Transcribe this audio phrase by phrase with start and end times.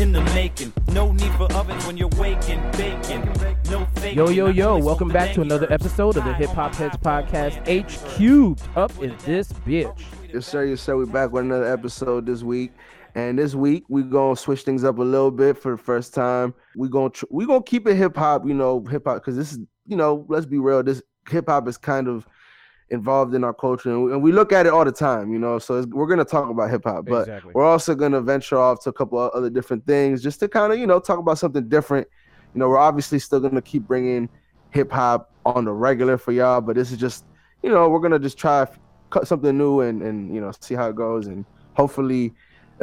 [0.00, 0.72] in the making.
[0.92, 3.24] No need for ovens when you're waking, baking.
[3.70, 4.16] No fake.
[4.16, 7.98] Yo, yo, yo, welcome back to another episode of the Hip Hop Heads Podcast H
[8.08, 8.62] Cubed.
[8.76, 10.02] Up in this bitch.
[10.32, 10.64] Yes, sir.
[10.64, 10.96] Yes, sir.
[10.96, 12.72] We're back with another episode this week,
[13.14, 16.54] and this week we're gonna switch things up a little bit for the first time.
[16.74, 19.52] We're gonna tr- we gonna keep it hip hop, you know, hip hop because this
[19.52, 20.82] is you know, let's be real.
[20.82, 22.26] This hip hop is kind of
[22.90, 25.38] involved in our culture, and we, and we look at it all the time, you
[25.38, 25.58] know.
[25.58, 27.52] So it's, we're gonna talk about hip hop, but Exactly.
[27.54, 30.72] we're also gonna venture off to a couple of other different things just to kind
[30.72, 32.06] of you know talk about something different.
[32.54, 34.28] You know, we're obviously still gonna keep bringing
[34.70, 37.24] hip hop on the regular for y'all, but this is just
[37.62, 38.66] you know we're gonna just try
[39.10, 42.32] cut something new and and you know see how it goes and hopefully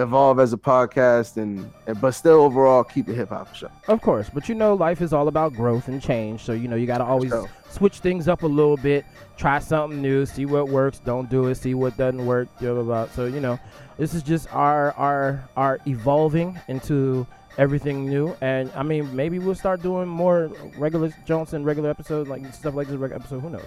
[0.02, 3.70] evolve as a podcast and, and but still overall keep it hip hop show.
[3.88, 6.42] Of course, but you know, life is all about growth and change.
[6.42, 9.06] So, you know, you got to always So- switch things up a little bit,
[9.38, 12.84] try something new, see what works, don't do it, see what doesn't work, blah, blah,
[12.84, 13.08] blah.
[13.10, 13.58] So, you know,
[13.98, 17.26] this is just our, our, our evolving into
[17.58, 18.36] everything new.
[18.42, 22.88] And I mean, maybe we'll start doing more regular Johnson, regular episodes, like stuff like
[22.88, 23.40] this regular episode.
[23.40, 23.66] Who knows?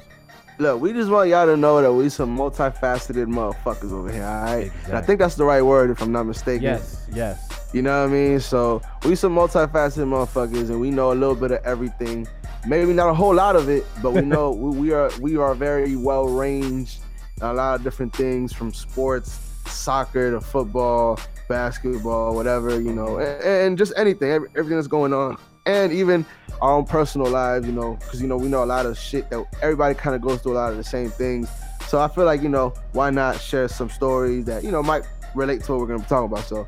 [0.58, 4.44] Look, we just want y'all to know that we some multifaceted motherfuckers over here, all
[4.44, 4.70] right?
[4.86, 6.62] And I think that's the right word if I'm not mistaken.
[6.62, 7.68] Yes, yes.
[7.72, 8.38] You know what I mean?
[8.38, 12.28] So we some multifaceted motherfuckers, and we know a little bit of everything.
[12.68, 15.56] Maybe not a whole lot of it, but we know we, we are we are
[15.56, 17.00] very well ranged.
[17.40, 23.42] A lot of different things from sports, soccer to football, basketball, whatever you know, and,
[23.42, 26.24] and just anything, everything that's going on, and even
[26.60, 27.66] our own personal lives.
[27.66, 30.22] You know, because you know we know a lot of shit that everybody kind of
[30.22, 31.48] goes through a lot of the same things.
[31.86, 35.04] So I feel like you know why not share some stories that you know might
[35.34, 36.44] relate to what we're gonna be talking about.
[36.44, 36.66] So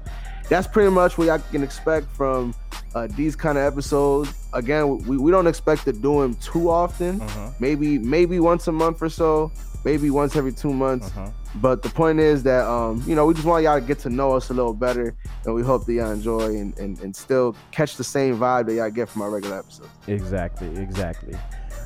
[0.48, 2.54] that's pretty much what y'all can expect from
[2.94, 4.32] uh, these kind of episodes.
[4.52, 7.20] Again, we, we don't expect to do them too often.
[7.20, 7.50] Uh-huh.
[7.58, 9.52] Maybe maybe once a month or so.
[9.86, 11.06] Maybe once every two months.
[11.06, 11.30] Uh-huh.
[11.54, 14.10] But the point is that um, you know we just want y'all to get to
[14.10, 15.14] know us a little better,
[15.44, 18.74] and we hope that y'all enjoy and, and, and still catch the same vibe that
[18.74, 19.88] y'all get from our regular episodes.
[20.08, 21.36] Exactly, exactly.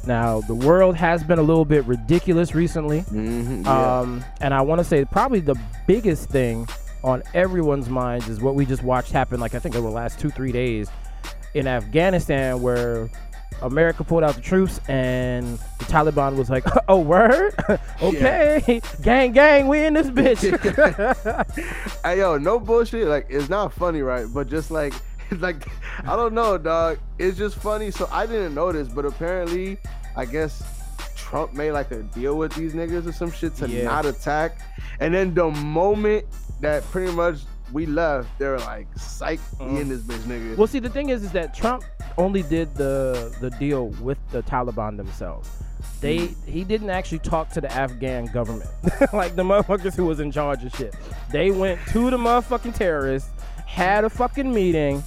[0.06, 3.03] Now, the world has been a little bit ridiculous recently.
[3.03, 3.99] Mm-hmm, yeah.
[3.99, 6.66] Um, and I want to say probably the biggest thing
[7.05, 10.19] on everyone's minds is what we just watched happen, like I think over the last
[10.19, 10.89] two, three days
[11.53, 13.10] in Afghanistan, where
[13.62, 17.54] America pulled out the troops and the Taliban was like, oh, word?
[18.03, 18.81] okay.
[19.03, 20.43] Gang, gang, we in this bitch.
[22.04, 23.06] hey yo, no bullshit.
[23.06, 24.26] Like it's not funny, right?
[24.32, 24.94] But just like
[25.31, 25.66] it's like
[26.04, 26.98] I don't know, dog.
[27.19, 27.91] It's just funny.
[27.91, 29.78] So I didn't notice, but apparently,
[30.16, 30.62] I guess
[31.16, 33.84] Trump made like a deal with these niggas or some shit to Yeah.
[33.84, 34.59] not attack.
[34.98, 36.27] And then the moment
[36.60, 37.38] that pretty much
[37.72, 41.10] we left, they were like, "Psych, we in this bitch, nigga." well, see, the thing
[41.10, 41.84] is, is that Trump
[42.19, 45.48] only did the the deal with the Taliban themselves.
[46.00, 46.34] They mm.
[46.47, 48.70] he didn't actually talk to the Afghan government,
[49.12, 50.94] like the motherfuckers who was in charge of shit.
[51.30, 53.30] They went to the motherfucking terrorists,
[53.66, 55.03] had a fucking meeting,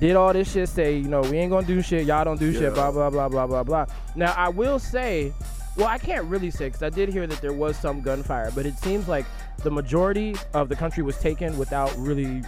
[0.00, 2.50] did all this shit, say you know we ain't gonna do shit, y'all don't do
[2.50, 2.60] Yeah.
[2.60, 3.86] shit, blah blah blah blah blah blah.
[4.16, 5.32] Now I will say,
[5.76, 8.66] well I can't really say because I did hear that there was some gunfire, but
[8.66, 9.26] it seems like
[9.62, 12.42] the majority of the country was taken without really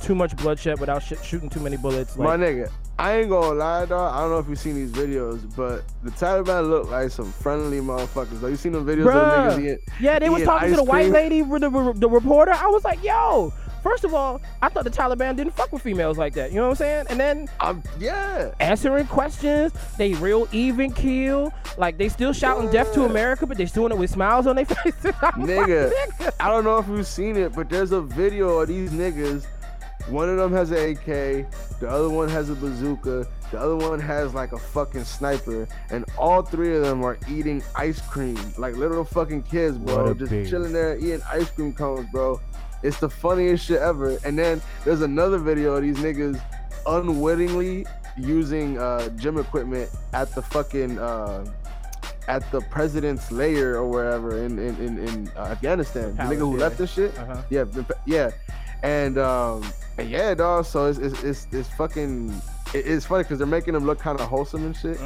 [0.00, 2.16] too much bloodshed, without sh- shooting too many bullets.
[2.16, 4.14] My nigga, I ain't gonna lie, dog.
[4.14, 7.80] I don't know if you've seen these videos, but the Taliban look like some friendly
[7.80, 8.40] motherfuckers.
[8.40, 9.48] Though you seen them videos Bruh.
[9.48, 12.52] of niggas eating, Yeah, they was talking to the white lady, the, the, the reporter.
[12.52, 13.52] I was like, yo,
[13.82, 16.50] first of all, I thought the Taliban didn't fuck with females like that.
[16.50, 17.06] You know what I'm saying?
[17.10, 18.52] And then I'm yeah.
[18.60, 21.52] answering questions, they real even kill.
[21.76, 24.56] Like they still shouting death to America, but they still doing it with smiles on
[24.56, 25.12] their faces.
[25.20, 26.32] I was like, Nigga, nigga.
[26.38, 29.44] I don't know if you've seen it, but there's a video of these niggas.
[30.08, 31.06] One of them has an AK,
[31.78, 36.04] the other one has a bazooka, the other one has like a fucking sniper, and
[36.18, 40.12] all three of them are eating ice cream like little fucking kids, bro.
[40.14, 40.50] Just beast.
[40.50, 42.40] chilling there eating ice cream cones, bro.
[42.82, 44.18] It's the funniest shit ever.
[44.24, 46.40] And then there's another video of these niggas
[46.86, 47.86] unwittingly
[48.16, 51.44] using uh, gym equipment at the fucking uh,
[52.28, 56.10] at the president's lair or wherever in in in, in uh, Afghanistan.
[56.10, 56.60] The Palace, nigga who yeah.
[56.60, 57.18] left this shit.
[57.18, 57.42] Uh-huh.
[57.50, 58.30] Yeah, the- yeah,
[58.82, 59.64] and um,
[59.98, 60.66] and yeah, dog.
[60.66, 62.40] So it's it's it's, it's fucking.
[62.74, 64.96] It's funny because they're making them look kind of wholesome and shit.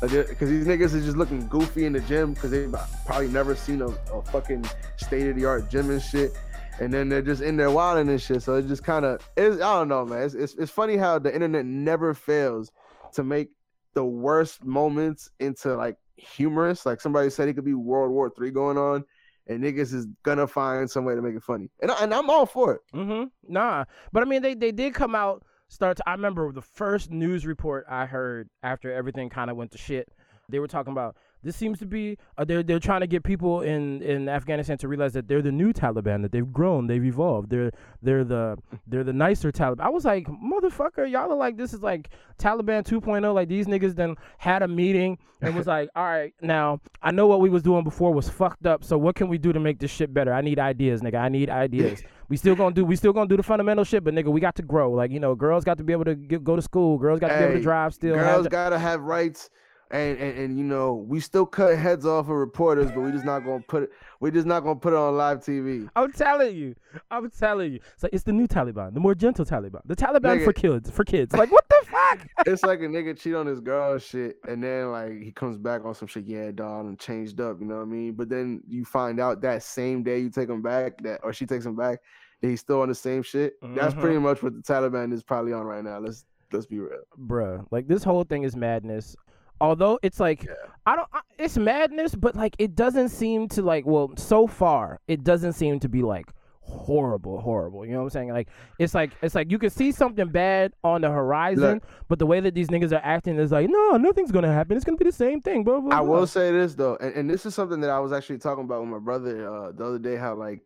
[0.00, 2.72] Because these niggas is just looking goofy in the gym because they've
[3.04, 4.64] probably never seen a, a fucking
[4.96, 6.38] state of the art gym and shit.
[6.80, 8.42] And then they're just in there wilding and shit.
[8.42, 9.60] So it just kind of is.
[9.60, 10.22] I don't know, man.
[10.22, 12.72] It's, it's it's funny how the internet never fails
[13.12, 13.50] to make
[13.94, 16.86] the worst moments into like humorous.
[16.86, 19.04] Like somebody said, it could be World War Three going on,
[19.46, 21.68] and niggas is gonna find some way to make it funny.
[21.82, 22.80] And I, and I'm all for it.
[22.94, 23.24] Mm-hmm.
[23.52, 25.44] Nah, but I mean, they they did come out.
[25.68, 25.98] Start.
[25.98, 29.78] To, I remember the first news report I heard after everything kind of went to
[29.78, 30.08] shit.
[30.48, 33.62] They were talking about this seems to be uh, they're they're trying to get people
[33.62, 37.50] in in Afghanistan to realize that they're the new Taliban, that they've grown, they've evolved.
[37.50, 37.70] They're
[38.02, 39.80] they're the they're the nicer Taliban.
[39.80, 43.34] I was like, motherfucker, y'all are like this is like Taliban 2.0.
[43.34, 47.26] Like these niggas then had a meeting and was like, all right, now I know
[47.26, 48.84] what we was doing before was fucked up.
[48.84, 50.32] So what can we do to make this shit better?
[50.32, 51.20] I need ideas, nigga.
[51.20, 52.02] I need ideas.
[52.28, 54.56] we still gonna do we still gonna do the fundamental shit, but nigga, we got
[54.56, 54.92] to grow.
[54.92, 56.98] Like you know, girls got to be able to get, go to school.
[56.98, 57.94] Girls got to be able to drive.
[57.94, 59.50] Still, have Girls gotta have rights.
[59.92, 63.24] And, and, and you know we still cut heads off of reporters, but we just
[63.24, 63.90] not gonna put it.
[64.20, 65.88] We just not gonna put it on live TV.
[65.96, 66.76] I'm telling you.
[67.10, 67.80] I'm telling you.
[67.94, 69.80] It's like it's the new Taliban, the more gentle Taliban.
[69.86, 70.44] The Taliban Nigga.
[70.44, 71.34] for kids, for kids.
[71.34, 72.26] Like what the fuck?
[72.46, 75.84] it's like a nigga cheat on his girl shit, and then like he comes back
[75.84, 76.24] on some shit.
[76.24, 77.58] Yeah, dog, and changed up.
[77.58, 78.12] You know what I mean?
[78.12, 81.46] But then you find out that same day you take him back, that or she
[81.46, 81.98] takes him back,
[82.42, 83.54] that he's still on the same shit.
[83.74, 84.00] That's Mhm.
[84.00, 85.98] pretty much what the Taliban is probably on right now.
[85.98, 87.00] Let's let's be real.
[87.26, 89.16] Bruh, like this whole thing is madness.
[89.60, 90.52] Although it's like Yeah.
[90.86, 95.00] I don't I, it's madness, but like it doesn't seem to like well, so far
[95.08, 96.26] it doesn't seem to be like
[96.62, 97.84] horrible, horrible.
[97.84, 98.28] You know what I'm saying?
[98.32, 98.48] Like
[98.78, 101.82] it's like it's like you can see something bad on the horizon, Look.
[102.08, 104.76] but the way that these niggas are acting is like, no, nothing's gonna happen.
[104.76, 105.64] It's gonna be the same thing.
[105.64, 108.12] Blah, blah, I will say this though, and, and this is something that I was
[108.12, 110.16] actually talking about with my brother uh, the other day.
[110.16, 110.60] How like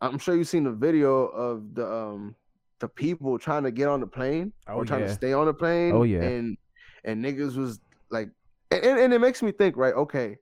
[0.00, 2.34] I'm sure you've seen the video of the um
[2.80, 5.06] the people trying to get on the plane Oh, or trying yeah.
[5.08, 5.92] to stay on the plane.
[5.94, 6.20] Oh, yeah.
[6.22, 6.56] and
[7.04, 8.30] and niggas was like,
[8.70, 9.94] and, and it makes me think, right?
[9.94, 10.36] Okay,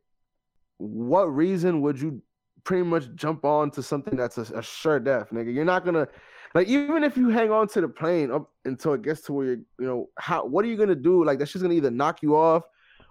[0.79, 2.23] what reason would you
[2.65, 5.55] pretty much jump on to something that's a, a sure death, nigga?
[5.55, 6.09] You're not gonna
[6.55, 9.47] like even if you hang on to the plane up until it gets to where
[9.47, 11.25] you're, you know, how what are you gonna do?
[11.25, 12.65] Like that's just gonna either knock you off,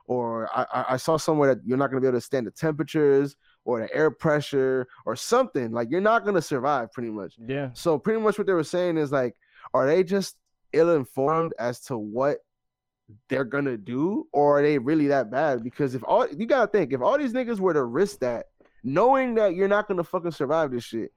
[0.06, 2.52] or I, I, I saw somewhere that you're not gonna be able to stand the
[2.52, 5.72] temperatures or the air pressure or something.
[5.72, 7.36] Like you're not gonna survive, pretty much.
[7.48, 7.70] Yeah.
[7.74, 9.36] So pretty much what they were saying is like,
[9.74, 10.38] are they just
[10.74, 12.40] ill informed as to what
[13.30, 15.64] they're gonna do, or are they really that bad?
[15.64, 18.48] Because if all you gotta think, if all these niggas were to risk that,
[18.84, 21.12] knowing that you're not gonna fucking survive this shit,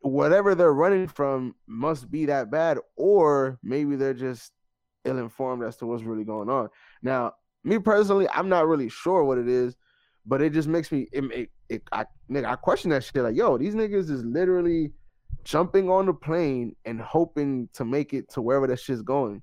[0.00, 4.52] whatever they're running from must be that bad, or maybe they're just
[5.04, 6.68] ill informed as to what's really going on.
[7.02, 7.32] Now,
[7.64, 9.76] me personally, I'm not really sure what it is,
[10.26, 13.22] but it just makes me it, it, it I nigga, I question that shit.
[13.22, 14.92] Like, yo, these niggas is literally
[15.44, 19.42] jumping on the plane and hoping to make it to wherever that shit's going.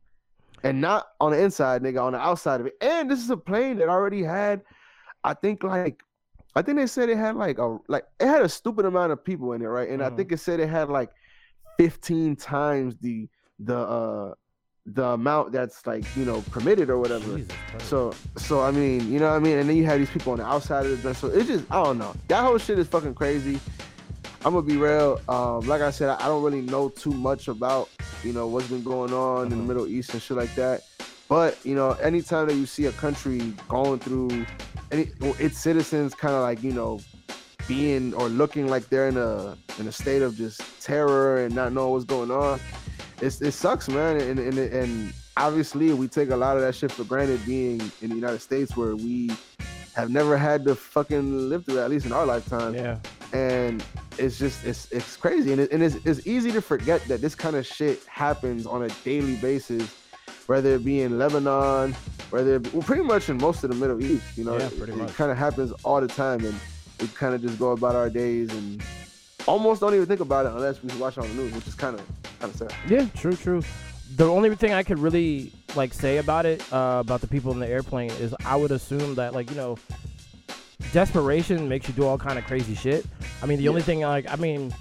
[0.64, 2.74] And not on the inside, nigga, on the outside of it.
[2.82, 4.62] And this is a plane that already had,
[5.24, 6.02] I think like
[6.56, 9.24] I think they said it had like a like it had a stupid amount of
[9.24, 9.90] people in it, right?
[9.90, 10.16] And I Mhm.
[10.18, 11.10] think it said it had like
[11.78, 13.28] 15 times the
[13.60, 14.34] the uh
[14.86, 17.38] the amount that's like, you know, permitted or whatever.
[17.82, 19.58] So, so I mean, you know what I mean?
[19.58, 21.18] And then you have these people on the outside of the dress.
[21.20, 22.16] So it's just, I don't know.
[22.30, 23.60] That whole shit is fucking crazy.
[24.46, 25.20] I'm gonna be real.
[25.28, 27.90] Um, like I said, I I don't really know too much about,
[28.24, 29.68] you know, what's been going on in the Mhm.
[29.68, 30.84] Middle East and shit like that.
[31.30, 34.46] But you know, anytime that you see a country going through,
[34.92, 37.00] any its citizens kind of like, you know,
[37.68, 41.74] being or looking like they're in a in a state of just terror and not
[41.74, 42.60] knowing what's going on,
[43.22, 44.22] it's it sucks, man.
[44.22, 48.10] And and and obviously we take a lot of that shit for granted being in
[48.10, 49.32] the United States where we
[49.96, 52.74] have never had to fucking live through that, at least in our lifetime.
[52.74, 53.00] yeah.
[53.34, 53.84] And
[54.18, 55.52] it's just it's it's crazy.
[55.52, 58.84] And, it, and it's, it's easy to forget that this kind of shit happens on
[58.84, 59.94] a daily basis,
[60.48, 61.94] whether it be in Lebanon,
[62.30, 64.68] whether it be, well, pretty much in most of the Middle East, you know, Yeah,
[64.68, 65.14] it, pretty it much.
[65.16, 66.44] kind of happens all the time.
[66.46, 66.56] And
[67.02, 68.82] we kind of just go about our days and
[69.46, 71.76] almost don't even think about it unless we watch it on the news, which is
[71.76, 72.06] kind of
[72.40, 72.74] kind of sad.
[72.88, 73.62] Yeah, true, true.
[74.16, 77.60] The only thing I could really like say about it, uh, about the people in
[77.60, 79.78] the airplane, is I would assume that like you know,
[80.94, 83.06] desperation makes you do all kind of crazy shit.
[83.42, 84.74] I mean, the only thing like I mean,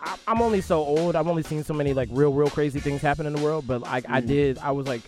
[0.00, 1.16] I, I'm only so old.
[1.16, 3.66] I've only seen so many like real, real crazy things happen in the world.
[3.66, 4.26] But like I Mhm.
[4.26, 5.02] did, I was like,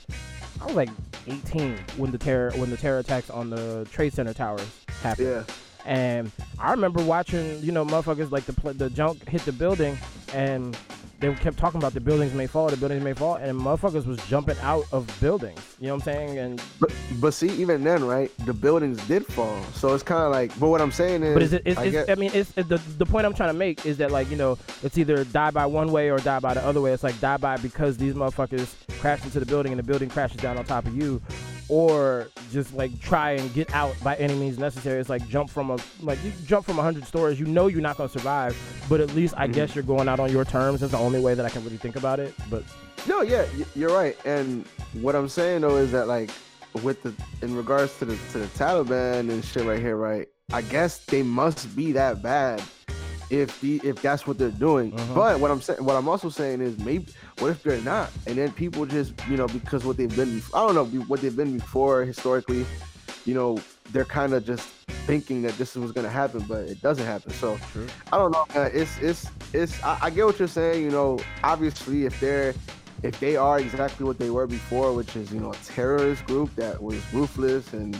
[0.60, 0.88] I was like
[1.26, 4.66] 18 when the terror when the terror attacks on the Trade Center towers
[5.02, 5.28] happened.
[5.28, 5.42] Yeah.
[5.84, 9.96] And I remember watching, you know, motherfuckers like the the junk hit the building,
[10.34, 10.76] and
[11.20, 14.18] they kept talking about the buildings may fall, the buildings may fall, and motherfuckers was
[14.28, 15.58] jumping out of buildings.
[15.80, 16.38] You know what I'm saying?
[16.38, 18.30] And But but see, even then, right?
[18.44, 20.58] The buildings did fall, so it's kind of like.
[20.58, 21.62] But what I'm saying is, but is it?
[21.64, 23.86] Is, I is, get- I mean, it's it, the the point I'm trying to make
[23.86, 26.64] is that like you know it's either die by one way or die by the
[26.64, 26.92] other way.
[26.92, 30.38] It's like die by because these motherfuckers crashed into the building and the building crashes
[30.40, 31.20] down on top of you,
[31.68, 35.00] or just like try and get out by any means necessary.
[35.00, 37.40] It's like jump from a like you jump from hundred stories.
[37.40, 38.56] You know you're not gonna survive,
[38.88, 39.52] but at least I mm-hmm.
[39.52, 40.80] guess you're going out on your terms.
[40.80, 42.34] That's the only way that I can really think about it.
[42.50, 42.62] But
[43.06, 44.16] No, yeah, you're right.
[44.24, 46.30] And what I'm saying though is that like
[46.82, 50.28] with the in regards to the to the Taliban and shit right here, right?
[50.52, 52.62] I guess they must be that bad
[53.30, 54.92] if the if that's what they're doing.
[54.92, 55.14] Mhm.
[55.14, 57.06] But what I'm saying, what I'm also saying is maybe
[57.38, 58.10] what if they're not?
[58.26, 61.36] And then people just you know because what they've been, I don't know what they've
[61.36, 62.64] been before historically,
[63.24, 63.58] you know,
[63.92, 64.68] they're kind of just
[65.06, 67.32] thinking that this is what's gonna happen, but it doesn't happen.
[67.32, 67.86] So True.
[68.12, 68.46] I don't know.
[68.54, 68.70] Man.
[68.74, 69.82] It's it's it's.
[69.82, 70.82] I, I get what you're saying.
[70.82, 72.54] You know, obviously, if they're
[73.02, 76.54] if they are exactly what they were before, which is you know a terrorist group
[76.56, 77.98] that was ruthless and,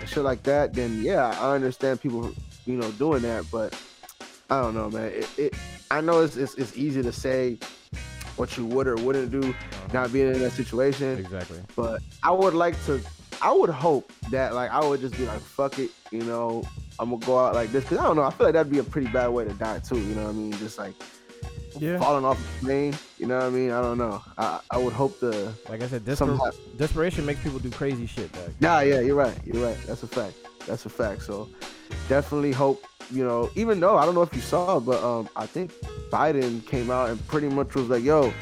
[0.00, 2.32] and shit like that, then yeah, I understand people
[2.66, 3.44] you know doing that.
[3.50, 3.74] But
[4.50, 5.06] I don't know, man.
[5.06, 5.54] It, it
[5.90, 7.58] I know it's, it's it's easy to say
[8.36, 9.88] what you would or wouldn't do, uh-huh.
[9.92, 11.18] not being in that situation.
[11.18, 11.58] exactly.
[11.76, 13.00] But I would like to.
[13.42, 16.62] I would hope that like I would just be like fuck it, you know.
[16.98, 18.22] I'm gonna go out like this because I don't know.
[18.22, 19.98] I feel like that'd be a pretty bad way to die too.
[19.98, 20.52] You know what I mean?
[20.52, 20.94] Just like
[21.78, 21.98] Yeah.
[21.98, 22.94] falling off the plane.
[23.18, 23.70] You know what I mean?
[23.70, 24.22] I don't know.
[24.36, 28.30] I I would hope the Like I said, desper- desperation makes people do crazy shit.
[28.32, 28.52] Dog.
[28.60, 29.36] Nah, yeah, you're right.
[29.46, 29.78] You're right.
[29.86, 30.34] That's a fact.
[30.66, 31.22] That's a fact.
[31.22, 31.48] So
[32.08, 32.84] definitely hope.
[33.10, 35.72] You know, even though I don't know if you saw, but um, I think
[36.10, 38.32] Biden came out and pretty much was like, "Yo,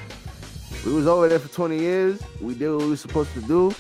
[0.84, 2.22] we was over there for 20 years.
[2.40, 3.72] We did what we was supposed to do.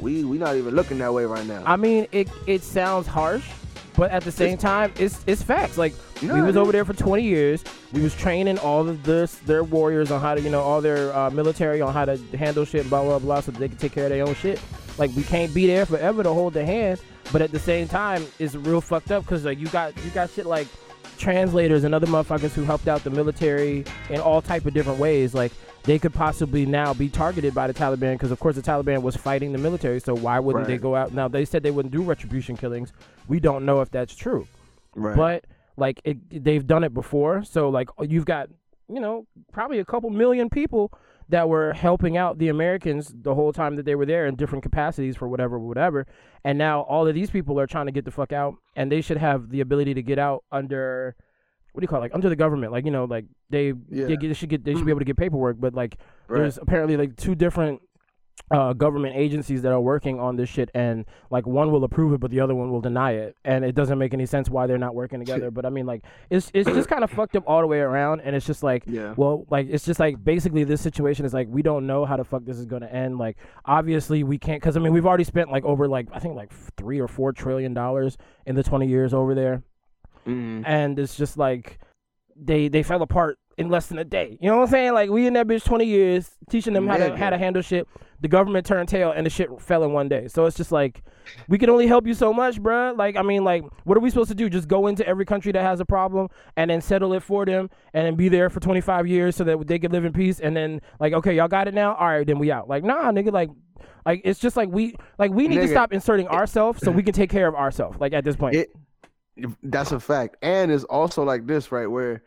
[0.00, 3.48] We we not even looking that way right now." I mean, it it sounds harsh,
[3.96, 5.78] but at the same time, it's it's facts.
[5.78, 7.62] Like we was over there for 20 years.
[7.92, 11.14] We was training all of this their warriors on how to, you know, all their
[11.14, 14.04] uh, military on how to handle shit, blah blah blah, so they can take care
[14.04, 14.60] of their own shit.
[14.98, 17.00] Like we can't be there forever to hold their hand,
[17.32, 20.30] but at the same time, it's real fucked up because like you got you got
[20.30, 20.68] shit like
[21.18, 25.34] translators and other motherfuckers who helped out the military in all type of different ways.
[25.34, 25.52] Like
[25.84, 29.16] they could possibly now be targeted by the Taliban because, of course, the Taliban was
[29.16, 30.00] fighting the military.
[30.00, 31.12] So why wouldn't they go out?
[31.12, 32.92] Now they said they wouldn't do retribution killings.
[33.28, 34.46] We don't know if that's true,
[34.94, 35.16] right.
[35.16, 35.44] but
[35.76, 37.44] like it, they've done it before.
[37.44, 38.48] So like you've got
[38.88, 40.92] you know probably a couple million people
[41.28, 44.62] that were helping out the Americans the whole time that they were there in different
[44.62, 46.06] capacities for whatever, whatever.
[46.44, 49.00] And now all of these people are trying to get the fuck out, and they
[49.00, 51.16] should have the ability to get out under
[51.72, 52.02] what do you call it?
[52.02, 52.70] like under the government?
[52.70, 54.06] Like you know, like they Yeah.
[54.06, 54.90] they, get, they should get they should be mm-hmm.
[54.90, 56.38] able to get paperwork, but like right.
[56.38, 57.80] there's apparently like two different
[58.50, 62.20] uh, government agencies that are working on this shit, and like one will approve it,
[62.20, 64.78] but the other one will deny it, and it doesn't make any sense why they're
[64.78, 65.50] not working together.
[65.50, 68.20] But I mean, like it's it's just kind of fucked up all the way around,
[68.20, 69.14] and it's just like yeah.
[69.16, 72.24] well, like it's just like basically this situation is like we don't know how the
[72.24, 73.18] fuck this is gonna end.
[73.18, 76.36] Like obviously we can't, because I mean we've already spent like over like I think
[76.36, 79.62] like three or four trillion dollars in the twenty years over there,
[80.26, 80.64] Mhm.
[80.66, 81.78] and it's just like
[82.36, 84.36] they they fell apart in less than a day.
[84.40, 84.92] You know what I'm saying?
[84.94, 87.86] Like we in that bitch twenty years teaching them how to how to handle shit.
[88.24, 90.28] The government turned tail and the shit fell in one day.
[90.28, 91.02] So it's just like
[91.46, 92.96] we can only help you so much, bruh.
[92.96, 94.48] Like I mean, like what are we supposed to do?
[94.48, 97.68] Just go into every country that has a problem and then settle it for them
[97.92, 100.56] and then be there for 25 years so that they can live in peace and
[100.56, 101.96] then like okay, y'all got it now.
[101.96, 102.66] All right, then we out.
[102.66, 103.50] Like nah, nigga, like.
[104.06, 107.12] Like it's just like we like we need to stop inserting ourselves so we can
[107.14, 107.98] take care of ourselves.
[107.98, 108.70] Like at this point, It,
[109.62, 110.36] that's a fact.
[110.42, 111.86] And it's also like this, right?
[111.86, 112.22] Where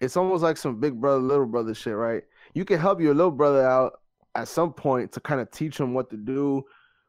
[0.00, 2.22] it's almost like some big brother, little brother shit, right?
[2.54, 3.94] You can help your little brother out
[4.34, 6.64] at some point to kind of teach him what to do.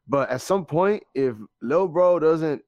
[0.08, 2.62] But at some point, if little bro doesn't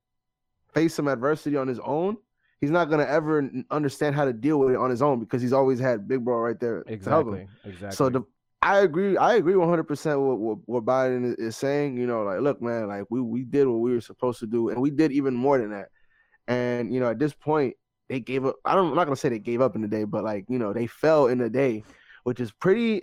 [0.73, 2.17] face some adversity on his own,
[2.61, 5.53] he's not gonna ever understand how to deal with it on his own because he's
[5.53, 7.35] always had big bro right there to help him.
[7.35, 7.97] exactly, exactly.
[7.97, 8.23] So the
[8.65, 9.17] I agree.
[9.17, 11.97] I agree 100 percent with what, what Biden is- is saying.
[11.97, 14.69] You know, like, look, man, like we we did what we were supposed to do,
[14.69, 15.89] and we did even more than that.
[16.47, 17.75] And you know, at this point,
[18.09, 18.55] they gave up.
[18.65, 18.91] I don't.
[18.91, 20.87] I'm not gonna say they gave up in the day, but like you know, they
[20.87, 21.83] fell in the day,
[22.23, 23.03] which is pretty.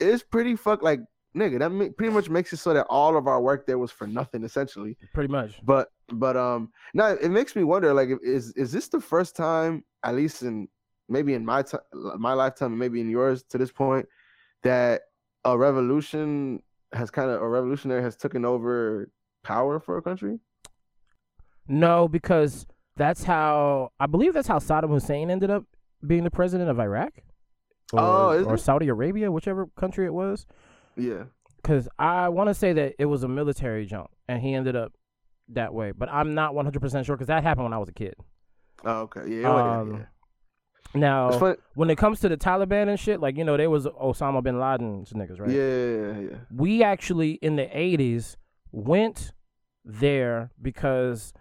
[0.00, 1.00] It's pretty fuck like
[1.36, 1.58] nigga.
[1.58, 4.06] That ma- pretty much makes it so that all of our work there was for
[4.06, 4.96] nothing, essentially.
[5.14, 5.60] pretty much.
[5.64, 7.94] But but um, now it makes me wonder.
[7.94, 10.68] Like, is is this the first time, at least in
[11.08, 11.80] maybe in my time,
[12.18, 14.06] my lifetime, maybe in yours to this point,
[14.62, 15.02] that
[15.44, 19.10] a revolution has kind of a revolutionary has taken over
[19.42, 20.38] power for a country?
[21.68, 22.66] No, because
[22.96, 25.64] that's how I believe that's how Saddam Hussein ended up
[26.06, 27.12] being the president of Iraq.
[27.92, 28.56] Or, Oh, or?
[28.56, 30.46] Saudi Arabia, whichever country it was.
[30.96, 31.24] Yeah.
[31.56, 34.92] Because I want to say that it was a military jump, and he ended up
[35.48, 35.92] that way.
[35.92, 38.14] But I'm not 100 percent sure because that happened when I was a kid.
[38.84, 39.40] Oh, okay.
[39.40, 39.50] Yeah.
[39.78, 40.04] Um, yeah.
[40.92, 44.42] Now, when it comes to the Taliban and shit, like you know, there was Osama
[44.42, 45.50] bin Laden's niggas, right?
[45.50, 46.36] Yeah, yeah, yeah.
[46.50, 48.36] we actually in the 80s
[48.72, 49.32] went
[49.84, 51.32] there because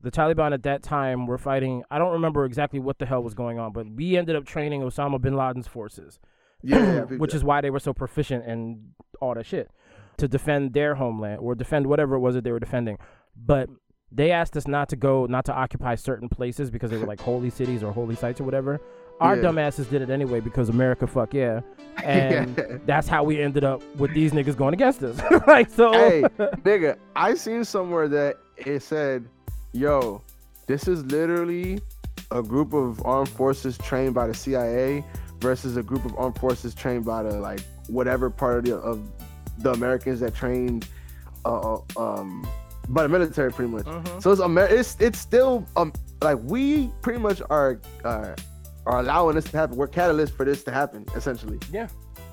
[0.00, 1.82] the Taliban at that time were fighting.
[1.90, 4.82] I don't remember exactly what the hell was going on, but we ended up training
[4.82, 6.18] Osama bin Laden's forces,
[6.62, 7.36] Yeah, which that.
[7.38, 9.70] is why they were so proficient and all that shit.
[10.18, 12.96] to defend their homeland or defend whatever it was that they were defending.
[13.36, 13.68] But
[14.12, 17.20] they asked us not to go, not to occupy certain places because they were like
[17.20, 18.80] holy cities or holy sites or whatever.
[19.20, 19.42] Our Yeah.
[19.44, 21.60] dumbasses did it anyway because America, fuck yeah,
[22.04, 22.54] and
[22.86, 25.18] that's how we ended up with these niggas going against us.
[25.46, 26.22] like so, hey,
[26.64, 29.26] nigga, I seen somewhere that it said,
[29.76, 30.22] "Yo,
[30.66, 31.80] this is literally
[32.30, 35.04] a group of armed forces trained by the CIA
[35.40, 39.00] versus a group of armed forces trained by the like whatever part of the, of
[39.58, 40.88] the Americans that trained,
[41.44, 42.46] uh, um,
[42.88, 43.84] by the military, pretty much.
[43.84, 44.22] Mhm.
[44.22, 45.92] So it's Amer- it's it's still um
[46.22, 48.34] like we pretty much are uh,
[48.86, 49.76] are allowing this to happen.
[49.76, 51.88] We're catalysts for this to happen, essentially, Yeah.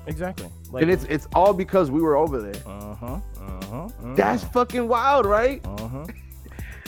[0.06, 0.48] exactly.
[0.70, 2.62] Like, and it's it's all because we were over there.
[2.66, 3.88] uh huh, uh huh.
[4.16, 5.60] That's fucking wild, right?
[5.66, 6.04] Uh-huh.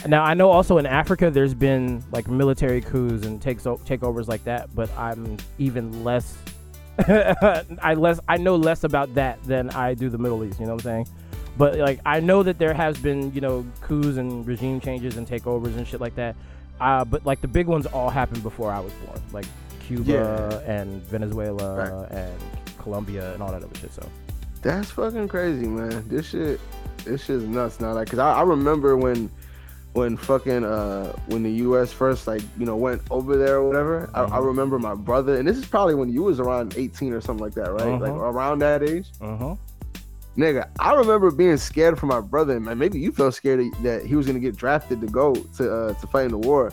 [0.05, 4.27] Now I know also in Africa there's been like military coups and takes o- takeovers
[4.27, 6.37] like that, but I'm even less.
[6.99, 10.59] I less I know less about that than I do the Middle East.
[10.59, 11.07] You know what I'm saying?
[11.57, 15.27] But like I know that there has been you know coups and regime changes and
[15.27, 16.35] takeovers and shit like that.
[16.79, 19.45] Uh, but like the big ones all happened before I was born, like
[19.79, 22.11] Cuba and Venezuela Right.
[22.11, 22.39] and
[22.77, 23.91] Colombia and all that other shit.
[23.93, 24.07] So
[24.61, 26.07] That's fucking crazy, man.
[26.07, 26.59] This shit,
[27.03, 27.93] this shit's nuts now.
[27.93, 29.31] Like, cause I, I remember when,
[29.97, 31.91] when fucking uh, when the U.S.
[31.91, 34.09] first like you know went over there or whatever.
[34.13, 34.45] I, I Mhm.
[34.45, 37.55] remember my brother, and this is probably when you was around 18 or something like
[37.55, 37.99] that, right?
[37.99, 38.29] Like Uh-huh.
[38.31, 39.55] around that age, uh huh.
[40.37, 40.67] nigga.
[40.79, 44.27] I remember being scared for my brother, and maybe you felt scared that- he was
[44.27, 46.71] gonna get drafted to go to uh, to fight in the war.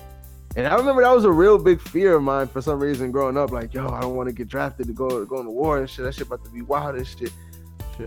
[0.56, 3.36] And I remember that was a real big fear of mine for some reason growing
[3.36, 3.50] up.
[3.50, 5.78] Like, yo, I don't want to get drafted to go to go in the war
[5.78, 6.04] and shit.
[6.04, 7.32] That shit about to be wild as shit.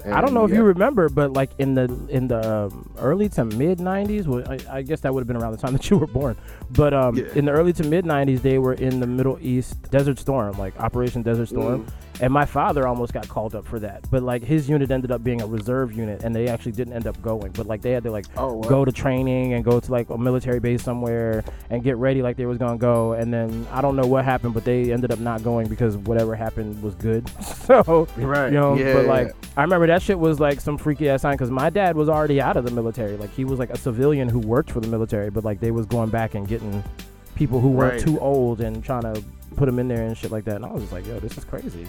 [0.05, 3.29] I don't know if And, you remember, but like in the in the um, early
[3.29, 5.89] to mid '90s, well, I, I guess that would have been around the time that
[5.89, 6.35] you were born.
[6.71, 7.25] But um, Yeah.
[7.35, 10.77] in the early to mid '90s, they were in the Middle East Desert Storm, like
[10.79, 11.89] Operation Desert Storm, Mm.
[12.19, 14.09] And my father almost got called up for that.
[14.09, 17.05] But like his unit ended up being a reserve unit, and they actually didn't end
[17.07, 17.51] up going.
[17.51, 18.61] But like they had to like Oh, wow.
[18.69, 22.37] go to training and go to like a military base somewhere and get ready like
[22.37, 23.13] they was gonna go.
[23.13, 26.35] And then I don't know what happened, but they ended up not going because whatever
[26.35, 27.29] happened was good.
[27.43, 28.47] so Right.
[28.51, 31.33] you know, yeah, but like I remember that shit was like some freaky ass sign
[31.33, 33.17] because my dad was already out of the military.
[33.17, 35.85] Like he was like a civilian who worked for the military, but like they was
[35.85, 36.83] going back and getting
[37.35, 38.01] people who weren't Right.
[38.01, 39.23] too old and trying to
[39.55, 40.55] put them in there and shit like that.
[40.57, 41.87] And I was just like, yo, this is crazy.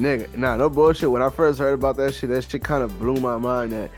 [0.00, 1.10] Nigga, nah, no bullshit.
[1.10, 3.72] When I first heard about that shit, that shit kind of blew my mind.
[3.72, 3.90] That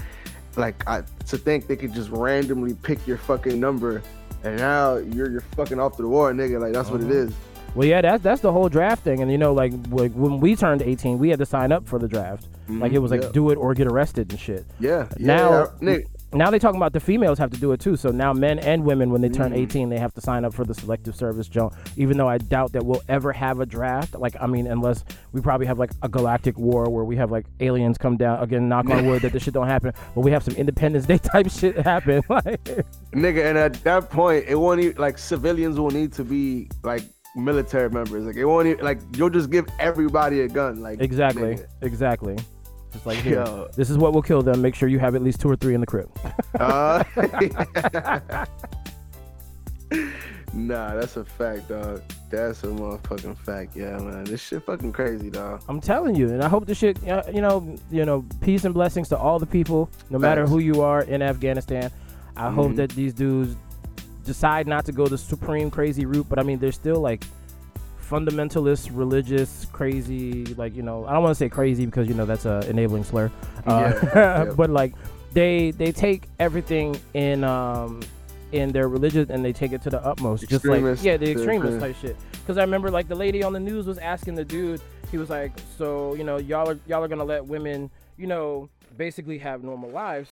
[0.57, 4.03] like I to think they could just randomly pick your fucking number,
[4.45, 6.61] and now you're you're fucking off to the war, nigga.
[6.61, 7.15] Like that's what it Uh-huh.
[7.15, 7.35] is.
[7.75, 9.23] Well, yeah, that's that's the whole draft thing.
[9.23, 11.99] And you know, like, like when we turned 18, we had to sign up for
[11.99, 12.47] the draft.
[12.69, 13.29] Like it was like Mm-hmm.
[13.29, 13.33] yeah.
[13.33, 14.67] do it or get arrested and shit.
[14.79, 16.07] yeah, yeah, now- yeah, nigga.
[16.35, 17.97] Now they talking about the females have to do it too.
[17.97, 19.57] So now men and women, when they turn Mm.
[19.59, 21.73] 18, they have to sign up for the selective service joint.
[21.97, 24.15] Even though I doubt that we'll ever have a draft.
[24.15, 27.47] Like I mean, unless we probably have like a galactic war where we have like
[27.61, 28.41] aliens come down.
[28.43, 29.93] Again, knock on wood that this shit don't happen.
[30.15, 32.23] But we have some Independence Day type shit happen.
[32.33, 32.65] Like,
[33.13, 33.45] nigga.
[33.49, 37.03] And at that point, it won't even like civilians will need to be like
[37.37, 38.25] military members.
[38.25, 40.81] Like it won't even, like you'll just give everybody a gun.
[40.81, 41.67] Like exactly, nigga.
[41.83, 42.37] exactly.
[42.93, 43.69] Just like here, Yo.
[43.75, 44.61] this is what will kill them.
[44.61, 46.11] Make sure you have at least two or three in the crib.
[46.59, 47.03] Uh,
[50.53, 52.03] nah, that's a fact, dog.
[52.31, 53.75] That's a motherfucking fact.
[53.77, 54.25] Yeah, man.
[54.25, 55.63] This shit fucking crazy, dog.
[55.69, 58.75] I'm telling you, and I hope this shit, uh, you know, you know, peace and
[58.75, 61.91] blessings to all the people, no matter who you are in Afghanistan.
[62.37, 62.77] I hope Mhm.
[62.77, 63.57] that these dudes
[64.25, 67.25] decide not to go the supreme crazy route, but I mean, they're still like
[68.13, 70.45] fundamentalist, religious, crazy.
[70.55, 73.05] Like you know, I don't want to say crazy because you know that's a enabling
[73.05, 73.31] slur.
[73.67, 74.93] Uh, Yeah, but like
[75.33, 78.01] they they take everything in um
[78.53, 80.47] in their religion and they take it to the utmost.
[80.49, 82.17] Just like yeah, the extremist type shit.
[82.33, 84.83] Because I remember like the lady on the news was asking the dude.
[85.11, 88.69] He was like, so you know, y'all are y'all are gonna let women, you know,
[88.99, 90.29] basically have normal lives,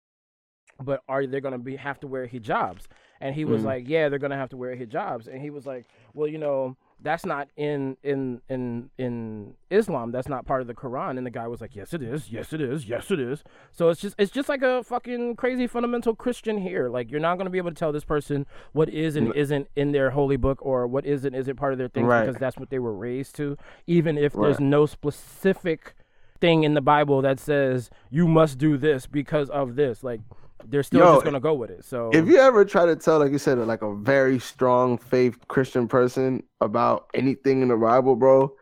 [0.83, 2.83] but are they gonna be have to wear hijabs?
[3.21, 3.67] And he was Mhm.
[3.67, 5.29] like, yeah, they're gonna have to wear hijabs.
[5.29, 10.11] And he was like, well, you know, that's not in in in in Islam.
[10.11, 11.17] That's not part of the Quran.
[11.17, 12.31] And the guy was like, yes, it is.
[12.31, 12.89] Yes, it is.
[12.89, 13.45] Yes, it is.
[13.71, 16.89] So it's just it's just like a fucking crazy fundamental Christian here.
[16.89, 19.93] Like you're not gonna be able to tell this person what is and isn't in
[19.93, 22.27] their holy book or what is and isn't part of their thing Right.
[22.27, 23.57] because that's what they were raised to.
[23.87, 25.95] Even if there's no specific
[26.41, 30.03] thing in the Bible that says you must do this because of this.
[30.03, 30.21] Like
[30.67, 31.85] they're still Yo, just gonna go with it.
[31.85, 35.37] So If you ever try to tell, like you said, like a very strong faith
[35.49, 38.55] Christian person about anything in the Bible, bro,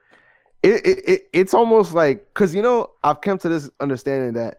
[0.62, 4.58] it, it, it it's almost like because you know I've come to this understanding that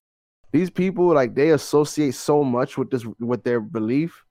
[0.51, 4.23] these people like they associate so much with this with their belief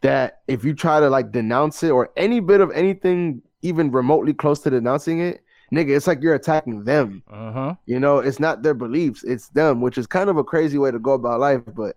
[0.00, 4.34] that if you try to like denounce it or any bit of anything even remotely
[4.34, 7.22] close to denouncing it, nigga, it's like you're attacking them.
[7.30, 7.74] Uh huh.
[7.86, 10.90] You know, it's not their beliefs, it's them, which is kind of a crazy way
[10.90, 11.96] to go about life, but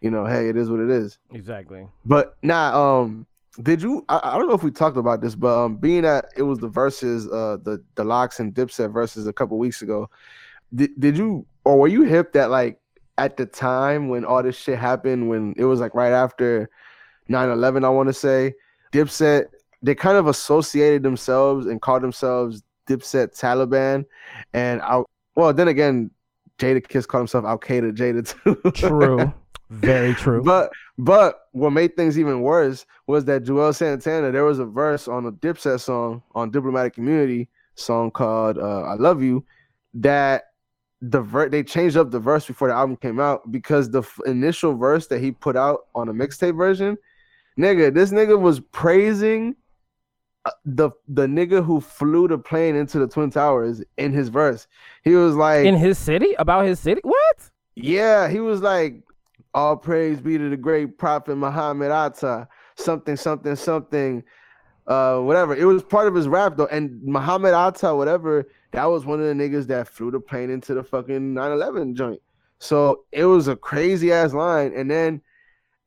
[0.00, 1.18] you know, hey, it is what it is.
[1.32, 1.86] Exactly.
[2.04, 3.26] But nah, um,
[3.62, 4.04] did you?
[4.08, 6.58] I, I don't know if we talked about this, but um, being that it was
[6.58, 10.10] the verses, uh, the the Lox and Dipset verses a couple weeks ago,
[10.74, 12.78] did did you or were you hip that like
[13.18, 16.68] at the time when all this shit happened, when it was like right after
[17.30, 18.54] 9-11, I want to say,
[18.92, 19.46] Dipset
[19.82, 24.04] they kind of associated themselves and called themselves Dipset Taliban,
[24.52, 25.02] and I
[25.34, 26.10] well then again,
[26.58, 28.70] Jadakiss called himself Al Qaeda Jada too.
[28.72, 29.32] True.
[29.70, 30.42] Very true.
[30.42, 35.08] But but what made things even worse was that Juelz Santana, there was a verse
[35.08, 39.44] on a Dipset song on Diplomatic Immunity song called uh, "I Love You,"
[39.94, 40.44] that
[41.02, 44.20] the ver- they changed up the verse before the album came out because the f-
[44.24, 46.96] initial verse that he put out on a mixtape version,
[47.58, 49.56] nigga, this nigga was praising
[50.44, 54.68] uh, the the nigga who flew the plane into the twin towers in his verse.
[55.02, 56.34] He was like, in his city?
[56.38, 57.00] About his city?
[57.02, 57.50] What?
[57.76, 59.02] yeah, he was like,
[59.56, 64.22] all praise be to the great prophet Muhammad Atta, something, something, something,
[64.86, 65.56] uh, whatever.
[65.56, 66.66] It was part of his rap though.
[66.66, 70.74] And Muhammad Atta, whatever, that was one of the niggas that flew the plane into
[70.74, 72.20] the fucking 9-11 joint.
[72.58, 74.74] So it was a crazy ass line.
[74.76, 75.22] And then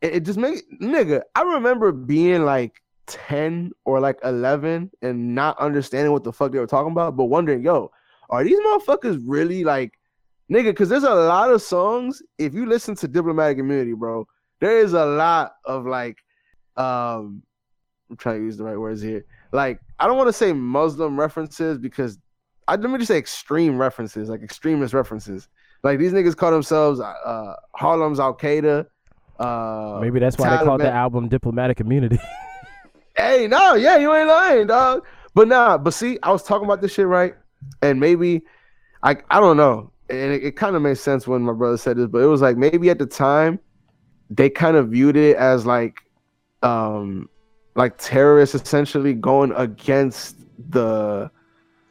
[0.01, 5.59] it, it just made nigga, I remember being like 10 or like 11 and not
[5.59, 7.91] understanding what the fuck they were talking about, but wondering, yo,
[8.31, 9.98] are these motherfuckers really like
[10.51, 10.65] nigga?
[10.65, 12.21] Because there's a lot of songs.
[12.37, 14.27] If you listen to Diplomatic Immunity, bro,
[14.59, 16.17] there is a lot of like,
[16.77, 17.43] um,
[18.09, 19.25] I'm trying to use the right words here.
[19.51, 22.17] Like, I don't want to say Muslim references because
[22.67, 25.47] I let me just say extreme references, like extremist references.
[25.83, 28.85] Like these niggas call themselves uh, Harlem's Al Qaeda.
[29.39, 32.19] Uh, Maybe that's why they called the album Diplomatic Immunity.
[33.15, 35.05] Hey, no, yeah, you ain't lying, dog.
[35.33, 37.35] But nah, but see, I was talking about this shit right,
[37.81, 38.43] and maybe
[39.03, 41.97] I I don't know, and it, it kind of made sense when my brother said
[41.97, 43.59] this, but it was like maybe at the time
[44.29, 46.01] they kind of viewed it as like
[46.61, 47.29] um
[47.75, 50.37] like terrorists essentially going against
[50.69, 51.31] the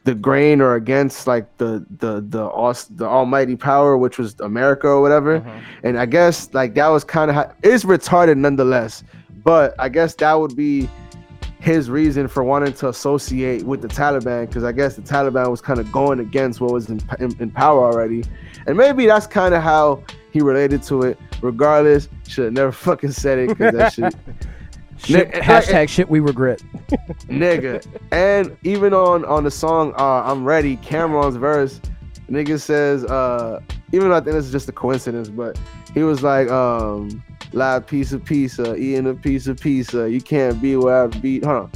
[0.05, 2.49] the grain or against like the the the
[2.95, 5.35] the almighty power which was america or whatever.
[5.83, 9.03] And i guess like that was kind of how it's retarded nonetheless
[9.43, 10.87] but i guess that would be
[11.59, 15.59] his reason for wanting to associate with the taliban because i guess the taliban was
[15.61, 18.23] kind of going against what was in, in, in power already
[18.65, 23.11] and maybe that's kind of how he related to it regardless should have never fucking
[23.11, 24.15] said it because that shit
[25.03, 26.61] Shit, Nick- hashtag shit we regret.
[27.29, 27.85] nigga.
[28.11, 31.79] And even on on the song uh I'm Ready, Cam'ron's verse,
[32.29, 33.61] nigga says uh
[33.93, 35.57] even though I think this is just a coincidence, but
[35.93, 40.09] he was like um live piece of pizza, eating a piece of pizza.
[40.09, 41.43] You can't be where I beat.
[41.43, 41.71] Hold on.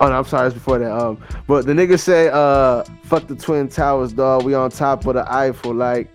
[0.00, 0.92] Oh no, I'm sorry, it's before that.
[0.92, 4.44] Um, but the nigga say, uh, fuck the twin towers, dog.
[4.44, 6.08] We on top of the Eiffel, like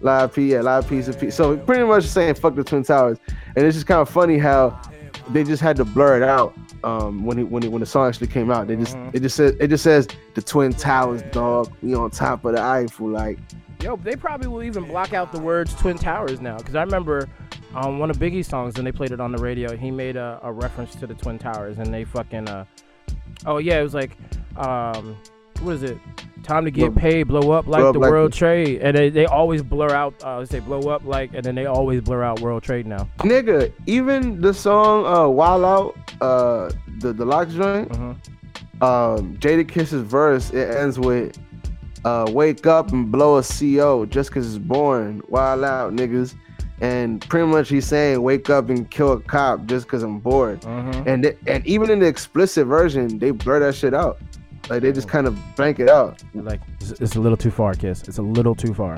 [0.00, 1.36] live P, yeah, live piece of pizza.
[1.36, 3.18] So pretty much saying fuck the twin towers,
[3.54, 4.80] and it's just kind of funny how
[5.28, 8.08] they just had to blur it out um, when it, when it, when the song
[8.08, 8.66] actually came out.
[8.66, 11.72] They just it just says it just says the twin towers, dog.
[11.82, 13.38] We on top of the Eiffel, like
[13.82, 16.58] Yo, they probably will even block out the words Twin Towers now.
[16.58, 17.28] Because I remember
[17.74, 20.40] on one of Biggie's songs, when they played it on the radio, he made a,
[20.42, 21.78] a reference to the Twin Towers.
[21.78, 22.64] And they fucking, uh,
[23.46, 24.16] oh, yeah, it was like,
[24.56, 25.16] um,
[25.62, 25.98] what is it?
[26.42, 28.80] Time to get Blow- paid, blow up like blow up the like World the- Trade.
[28.80, 31.66] And they, they always blur out, uh, they say blow up like, and then they
[31.66, 33.08] always blur out World Trade now.
[33.18, 33.70] nigga.
[33.86, 38.16] Even the song uh, "Wild Out," uh, the the Lox joint, Mhm.
[38.82, 41.38] um, Jadakiss's verse it ends with
[42.06, 46.34] uh, "Wake up and blow a CO just 'cause it's born." Wild out, niggas.
[46.80, 50.62] And pretty much he's saying, "Wake up and kill a cop just because I'm bored."
[50.62, 51.06] Mhm.
[51.06, 54.18] And th- and even in the explicit version, they blur that shit out.
[54.70, 56.22] Like they just kind of blank it out.
[56.34, 58.02] Like, it's, it's a little too far, Kiss.
[58.06, 58.96] It's a little too far.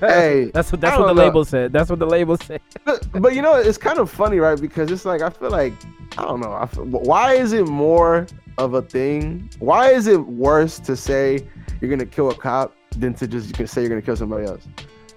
[0.00, 1.22] hey, That's what that's what the know.
[1.24, 1.72] label said.
[1.72, 2.60] That's what the label said.
[2.84, 5.72] but, but you know it's kind of funny right because it's like i feel like
[6.18, 8.26] i don't know I feel, why is it more
[8.58, 11.40] of a thing why is it worse to say
[11.80, 14.46] you're gonna kill a cop than to just you can say you're gonna kill somebody
[14.46, 14.66] else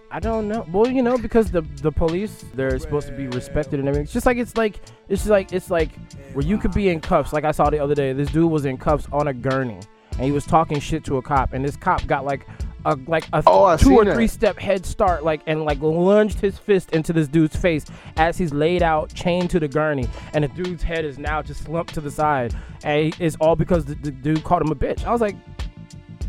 [0.10, 0.65] I don't know.
[0.72, 4.04] Well, you know, because the the police they're supposed to be respected and everything.
[4.06, 5.89] It's just like it's like it's just like it's like
[6.34, 7.34] where you could be in cuffs.
[7.34, 9.80] Like I saw the other day, this dude was in cuffs on a gurney,
[10.13, 12.48] and he was talking shit to a cop, and this cop got like
[12.86, 14.15] a like a Oh, two or that.
[14.15, 18.38] three step head start, like and like lunged his fist into this dude's face as
[18.38, 21.93] he's laid out, chained to the gurney, and the dude's head is now just slumped
[21.96, 25.04] to the side, and it's all because the, the dude called him a bitch.
[25.04, 25.36] I was like,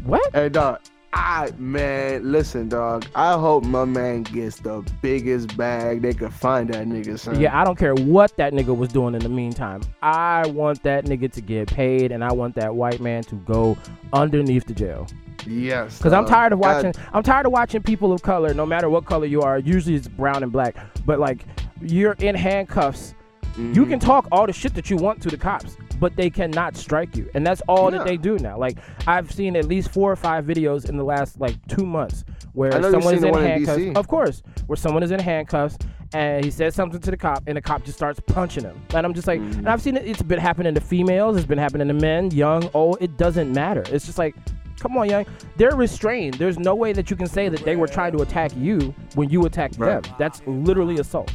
[0.04, 0.28] what?
[0.34, 0.80] hey dog
[1.12, 3.06] I man, listen, dog.
[3.14, 7.40] I hope my man gets the biggest bag they could find that nigga, son.
[7.40, 9.80] Yeah, I don't care what that nigga was doing in the meantime.
[10.02, 13.76] I want that nigga to get paid, and I want that white man to go
[14.12, 15.06] underneath the jail.
[15.46, 15.96] yes.
[15.98, 17.02] Because I'm tired of God- watching.
[17.14, 19.58] I'm tired of watching people of color, no matter what color you are.
[19.58, 21.44] Usually it's brown and black, but like
[21.80, 23.14] you're in handcuffs.
[23.58, 23.90] You Mm-hmm.
[23.90, 27.16] can talk all the shit that you want to the cops, but they cannot strike
[27.16, 27.98] you, and that's all Yeah.
[27.98, 28.56] that they do now.
[28.56, 32.24] Like I've seen at least four or five videos in the last like two months
[32.52, 33.96] where someone is in one in handcuffs.
[33.98, 35.76] Of course, where someone is in handcuffs
[36.14, 38.80] and he says something to the cop, and the cop just starts punching him.
[38.94, 39.58] And I'm just like, Mm-hmm.
[39.58, 40.06] and I've seen it.
[40.06, 41.36] It's been happening to females.
[41.36, 42.98] It's been happening to men, young, old.
[43.00, 43.82] It doesn't matter.
[43.90, 44.36] It's just like.
[44.80, 45.26] Come on, young.
[45.56, 46.34] They're restrained.
[46.34, 49.28] There's no way that you can say that they were trying to attack you when
[49.28, 50.00] you attacked Right.
[50.04, 50.14] them.
[50.20, 51.34] That's literally assault.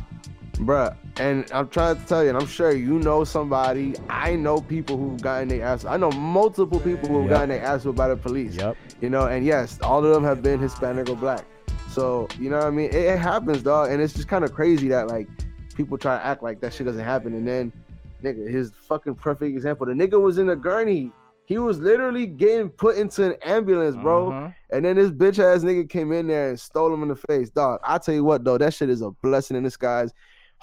[0.54, 3.96] Bruh, and I'm trying to tell you, and I'm sure you know somebody.
[4.10, 5.84] I know people who've gotten their ass.
[5.84, 7.30] I know multiple people who've Yep.
[7.30, 8.56] gotten their ass by the police.
[8.56, 8.78] Yep.
[9.02, 11.46] You know, and yes, all of them have been Hispanic or black.
[11.90, 12.90] So you know what I mean?
[12.90, 15.28] It, it happens, dog, and it's just kind of crazy that like
[15.76, 17.74] people try to act like that shit doesn't happen, and then
[18.24, 19.86] nigga, his fucking perfect example.
[19.88, 21.12] The nigga was in a gurney.
[21.46, 24.30] He was literally getting put into an ambulance, bro.
[24.30, 24.56] Mhm.
[24.72, 27.50] And then this bitch ass nigga came in there and stole him in the face.
[27.50, 30.14] Dog, I tell you what though, that shit is a blessing in disguise.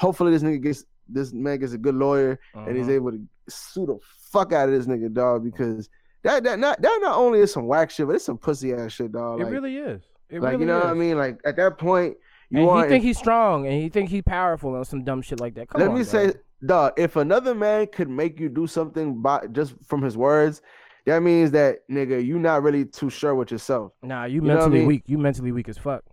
[0.01, 2.93] Hopefully this nigga gets this man gets a good lawyer and he's Mhm.
[2.95, 3.99] able to sue the
[4.33, 5.89] fuck out of this nigga, dog, because
[6.23, 8.93] that that not that not only is some whack shit, but it's some pussy ass
[8.93, 9.41] shit, dog.
[9.41, 10.01] It really is.
[10.31, 10.85] It like really you know is.
[10.85, 11.19] what I mean?
[11.19, 12.17] Like at that point,
[12.49, 15.21] you and want he think he's strong and he think he's powerful and some dumb
[15.21, 15.69] shit like that.
[15.69, 16.11] Come let on, me bro.
[16.11, 16.33] say,
[16.65, 20.63] dog, if another man could make you do something by just from his words,
[21.07, 23.93] that means that nigga, you not really too sure with yourself.
[24.03, 24.87] nah, you, know what I mentally mean?
[24.89, 25.03] weak.
[25.07, 26.05] You mentally weak as fuck.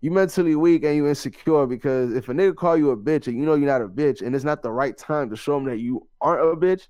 [0.00, 3.38] You mentally weak and you insecure because if a nigga call you a bitch and
[3.38, 5.64] you know you're not a bitch and it's not the right time to show him
[5.64, 6.88] that you aren't a bitch,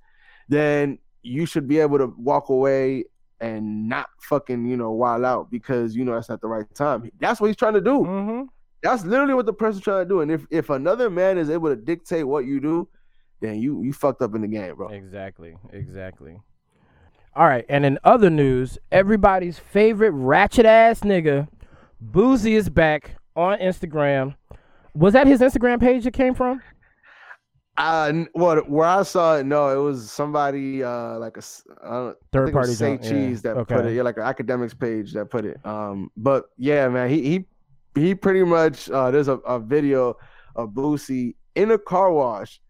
[0.49, 3.05] then you should be able to walk away
[3.41, 7.11] and not fucking you know wild out because you know that's not the right time.
[7.21, 8.01] That's what he's trying to do.
[8.01, 8.43] Mm-hmm.
[8.83, 10.21] That's literally what the person's trying to do.
[10.21, 12.89] And if if another man is able to dictate what you do,
[13.41, 14.89] then you you fucked up in the game, bro.
[14.89, 15.57] Exactly.
[15.73, 16.41] Exactly.
[17.35, 21.47] All right, and in other news, everybody's favorite ratchet ass nigga,
[22.05, 24.37] Boosie is back on Instagram.
[24.95, 26.63] Was that his Instagram page it came from?
[27.79, 31.91] Uh, what where I saw it, no, it was somebody uh like a s- I
[31.91, 32.97] don't, Third party yeah.
[32.97, 33.95] Cheese that put it.
[33.95, 35.59] Yeah, like an academics page that put it.
[35.67, 37.45] Um, but yeah, man, he he
[38.01, 40.17] he pretty much uh there's a, a video
[40.55, 42.61] of Boosie in a car wash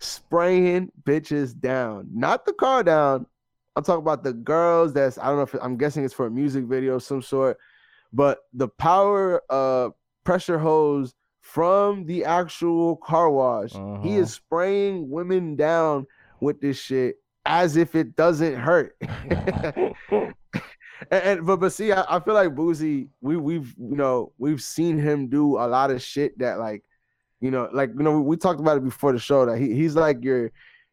[0.00, 2.08] spraying bitches down.
[2.10, 3.26] Not the car down.
[3.76, 6.30] I'm talking about the girls that's I don't know if I'm guessing it's for a
[6.30, 7.58] music video of some sort,
[8.14, 9.90] but the power uh
[10.24, 13.72] pressure hose from the actual car wash.
[13.72, 14.08] He Uh-huh.
[14.22, 16.06] is spraying women down
[16.40, 18.96] with this shit as if it doesn't hurt.
[20.10, 20.34] and,
[21.10, 24.98] and- but but see, I, I feel like Boosie, we we've you know we've seen
[24.98, 26.84] him do a lot of shit that like,
[27.40, 29.74] you know, like you know we, we talked about it before the show that he,
[29.74, 30.50] he's like your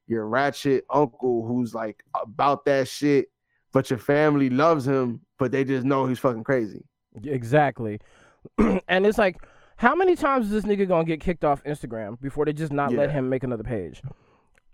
[0.07, 3.27] your ratchet uncle who's like about that shit,
[3.71, 6.83] but your family loves him, but they just know he's fucking crazy.
[7.23, 7.99] Exactly.
[8.87, 9.37] and it's like,
[9.77, 12.93] how many times is this nigga gonna get kicked off Instagram before they just not
[12.93, 14.01] let him make another page?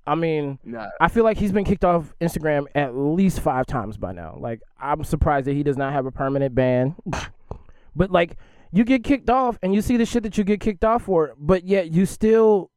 [0.05, 3.97] I mean, Nah, I feel like he's been kicked off Instagram at least five times
[3.97, 4.37] by now.
[4.39, 6.95] Like, I'm surprised that he does not have a permanent ban.
[7.95, 8.37] but like,
[8.71, 11.33] you get kicked off and you see the shit that you get kicked off for,
[11.37, 12.71] but yet you still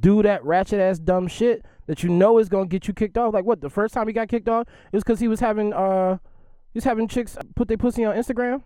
[0.00, 3.34] do that ratchet ass dumb shit that you know is gonna get you kicked off.
[3.34, 3.60] Like, what?
[3.60, 6.18] The first time he got kicked off, it was because he was having uh,
[6.76, 8.62] was having chicks put their pussy on Instagram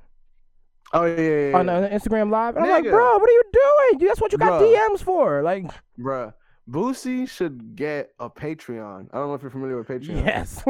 [0.93, 1.59] oh yeah, yeah, yeah.
[1.59, 2.57] on uh, Instagram Live.
[2.57, 4.09] And I'm like, bro, what are you doing?
[4.09, 4.77] That's what you got Bruh.
[4.77, 5.43] DMs for.
[5.43, 5.67] Like,
[5.99, 6.35] Bruh,
[6.69, 9.09] Boosie should get a Patreon.
[9.13, 10.25] I don't know if you're familiar with Patreon.
[10.25, 10.65] yes.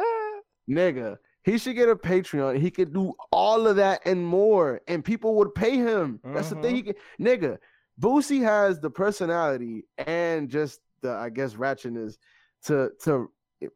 [0.70, 2.58] Nigga, he should get a Patreon.
[2.58, 6.20] He could do all of that and more, and people would pay him.
[6.24, 6.76] That's the thing.
[6.76, 7.58] He can, nigga,
[8.00, 12.16] Boosie has the personality and just the, I guess, ratchetness
[12.64, 13.30] to to.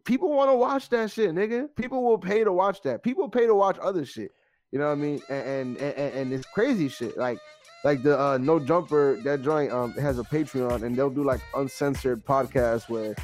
[0.05, 1.69] People want to watch that shit, nigga.
[1.77, 3.03] People will pay to watch that.
[3.03, 4.33] People pay to watch other shit.
[4.73, 5.21] You know what I mean?
[5.29, 7.17] And and and, and it's crazy shit.
[7.17, 7.39] Like
[7.85, 11.41] like the uh, no jumper that joint um has a Patreon and they'll do like
[11.55, 13.15] uncensored podcasts where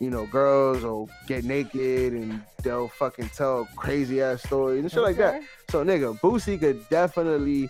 [0.00, 5.02] you know girls will get naked and they'll fucking tell crazy ass stories and shit
[5.02, 5.42] like that.
[5.70, 7.68] So nigga, Boosie could definitely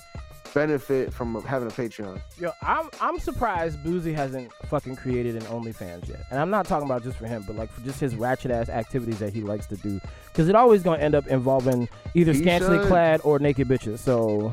[0.56, 2.18] benefit from having a Patreon.
[2.40, 6.86] Yo, I'm I'm surprised Boosie hasn't fucking created an OnlyFans yet, and I'm not talking
[6.86, 9.66] about just for him, but like for just his ratchet ass activities that he likes
[9.66, 10.00] to do,
[10.32, 12.86] because it always gonna end up involving either He scantily should.
[12.88, 13.98] clad or naked bitches.
[13.98, 14.50] So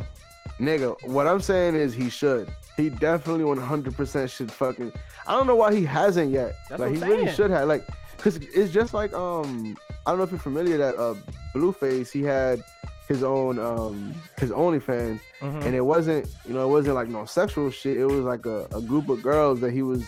[0.59, 2.51] Nigga, what I'm saying is he should.
[2.75, 4.91] He definitely 100% should fucking.
[5.25, 6.53] I don't know why he hasn't yet.
[6.69, 7.35] That's like he I'm really saying.
[7.37, 7.67] should have.
[7.69, 7.87] Like,
[8.17, 11.15] cause it's just like um, I don't know if you're familiar that uh,
[11.55, 12.61] Blueface he had
[13.07, 15.65] his own um his OnlyFans, Mhm.
[15.65, 17.97] and it wasn't you know it wasn't like no sexual shit.
[17.97, 20.03] It was like a, a group of girls that he was.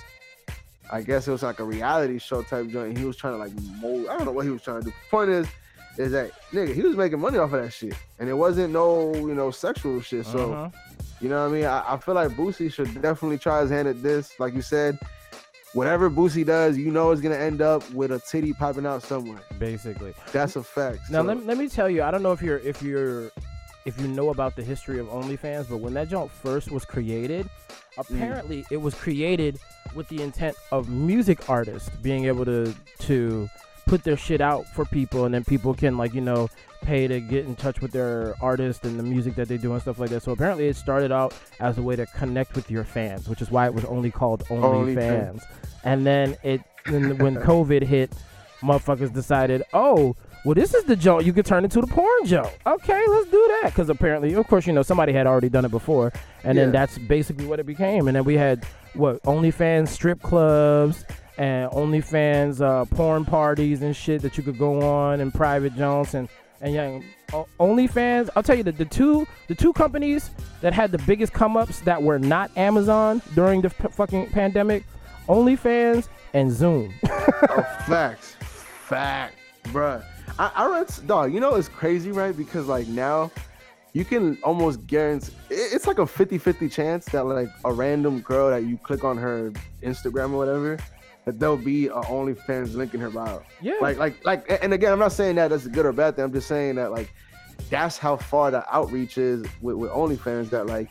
[0.91, 2.97] I guess it was like a reality show type joint.
[2.97, 4.08] He was trying to like mold.
[4.08, 4.93] I don't know what he was trying to do.
[5.10, 5.47] Point is,
[5.97, 9.13] is that nigga he was making money off of that shit, and it wasn't no
[9.15, 10.25] you know sexual shit.
[10.25, 10.73] So Mhm.
[11.21, 11.65] you know what I mean?
[11.65, 14.39] I, I feel like Boosie should definitely try his hand at this.
[14.39, 14.99] Like you said,
[15.75, 19.41] whatever Boosie does, you know, is gonna end up with a titty popping out somewhere.
[19.59, 20.13] basically.
[20.31, 20.99] That's a fact.
[21.11, 23.29] Now So, let, me- let me tell you, I don't know if you're if you're
[23.85, 27.45] if you know about the history of OnlyFans, but when that joint first was created,
[27.45, 27.99] mm.
[27.99, 29.59] apparently it was created
[29.93, 33.47] with the intent of music artists being able to to
[33.85, 36.49] put their shit out for people, and then people can like you know
[36.86, 39.82] pay to get in touch with their artist and the music that they do and
[39.82, 40.24] stuff like that.
[40.24, 43.50] So apparently it started out as a way to connect with your fans, which is
[43.52, 44.95] why it was only called OnlyFans.
[44.95, 45.43] OnlyFans.
[45.84, 48.12] And then it when, when COVID hit,
[48.62, 51.26] motherfuckers decided, oh, well, this is the joke.
[51.26, 52.54] you could turn into the porn joke.
[52.67, 53.71] Okay, let's do that.
[53.71, 56.13] Because apparently, of course, you know, somebody had already done it before.
[56.43, 58.08] And then that's basically what it became.
[58.08, 61.04] And then we had, what, OnlyFans strip clubs
[61.39, 66.13] and OnlyFans uh, porn parties and shit that you could go on and private joints.
[66.13, 66.30] And,
[66.61, 66.99] and yeah,
[67.33, 70.29] O- OnlyFans, I'll tell you that the two the two companies
[70.61, 74.83] that had the biggest come ups that were not Amazon during the f- fucking pandemic,
[75.27, 76.93] OnlyFans and Zoom.
[77.09, 80.03] oh, facts, fact, bruh.
[80.37, 81.33] I, I read, dog.
[81.33, 82.35] You know it's crazy, right?
[82.35, 83.31] Because like now,
[83.93, 88.49] you can almost guarantee it- it's like a 50-50 chance that like a random girl
[88.49, 90.77] that you click on her Instagram or whatever,
[91.25, 93.41] that there'll be a OnlyFans link in her bio.
[93.61, 93.73] Yeah.
[93.81, 96.25] Like, like, like, and again, I'm not saying that that's a good or bad thing.
[96.25, 97.13] I'm just saying that like
[97.69, 100.49] that's how far the outreach is with, with OnlyFans.
[100.51, 100.89] That like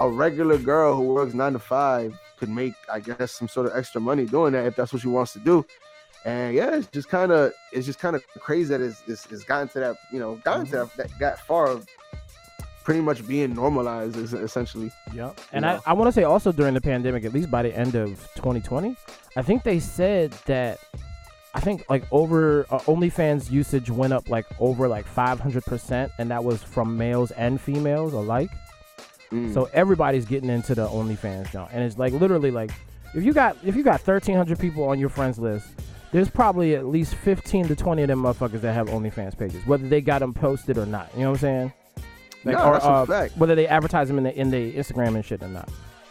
[0.00, 3.76] a regular girl who works nine to five could make, I guess, some sort of
[3.76, 5.64] extra money doing that if that's what she wants to do.
[6.24, 9.44] And yeah, it's just kind of, it's just kind of crazy that it's, it's, it's
[9.44, 10.98] gotten to that, you know, gotten to mm-hmm.
[11.00, 11.86] that, that, that far of
[12.86, 14.92] pretty much being normalized, is essentially.
[15.12, 15.40] Yep.
[15.52, 15.80] And know?
[15.84, 18.10] I, I want to say also during the pandemic, at least by the end of
[18.36, 18.96] 2020,
[19.34, 20.78] I think they said that
[21.52, 26.44] I think like over uh, OnlyFans usage went up like over like 500%, and that
[26.44, 28.52] was from males and females alike.
[29.32, 29.52] Mm.
[29.52, 32.70] So everybody's getting into the OnlyFans now, and it's like literally like
[33.16, 35.66] if you got if you got 1,300 people on your friends list.
[36.12, 39.86] There's probably at least 15 to 20 of them motherfuckers that have OnlyFans pages, whether
[39.88, 41.10] they got them posted or not.
[41.14, 41.72] You know what I'm saying?
[42.46, 43.36] Like, No, or, that's a uh, fact.
[43.36, 45.68] Whether they advertise them in the in the Instagram and shit or not.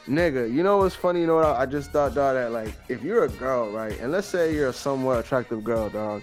[0.08, 1.22] Nigga, you know what's funny?
[1.22, 1.46] You know what?
[1.46, 4.54] I I just thought, dog, that like if you're a girl, right, and let's say
[4.54, 6.22] you're a somewhat attractive girl, dog,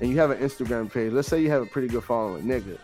[0.00, 1.12] and you have an Instagram page.
[1.12, 2.78] Let's say you have a pretty good following, nigga.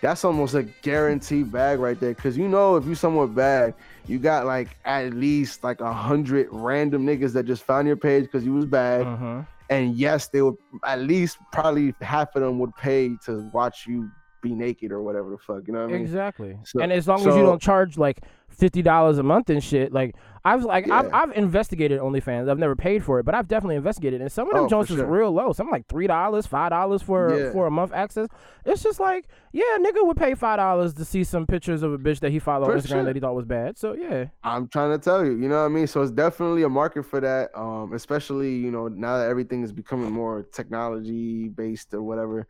[0.00, 3.74] That's almost a guaranteed bag right there, cause you know if you somewhat bad,
[4.06, 8.24] you got like at least like a hundred random niggas that just found your page
[8.24, 9.40] because you was bad, Mm-hmm.
[9.70, 14.08] and yes, they would at least probably half of them would pay to watch you
[14.40, 15.66] be naked or whatever the fuck.
[15.66, 16.02] You know what I mean?
[16.02, 16.58] Exactly.
[16.64, 19.92] So- and as long as you don't charge like fifty dollars a month and shit,
[19.92, 21.10] like I've like I've, Yeah.
[21.22, 22.48] I've investigated OnlyFans.
[22.48, 24.20] I've never paid for it, but I've definitely investigated.
[24.20, 25.06] And some of them Oh, for joints is sure.
[25.06, 25.52] real low.
[25.52, 27.52] Some like three dollars, five dollars for Yeah.
[27.52, 28.28] for a month access.
[28.64, 31.98] It's just like yeah, nigga would pay five dollars to see some pictures of a
[31.98, 33.04] bitch that he followed on Instagram sure.
[33.04, 33.76] that he thought was bad.
[33.78, 35.86] So yeah, I'm trying to tell you, you know what I mean?
[35.86, 37.50] So it's definitely a market for that.
[37.58, 42.46] Um, especially, you know, now that everything is becoming more technology based or whatever.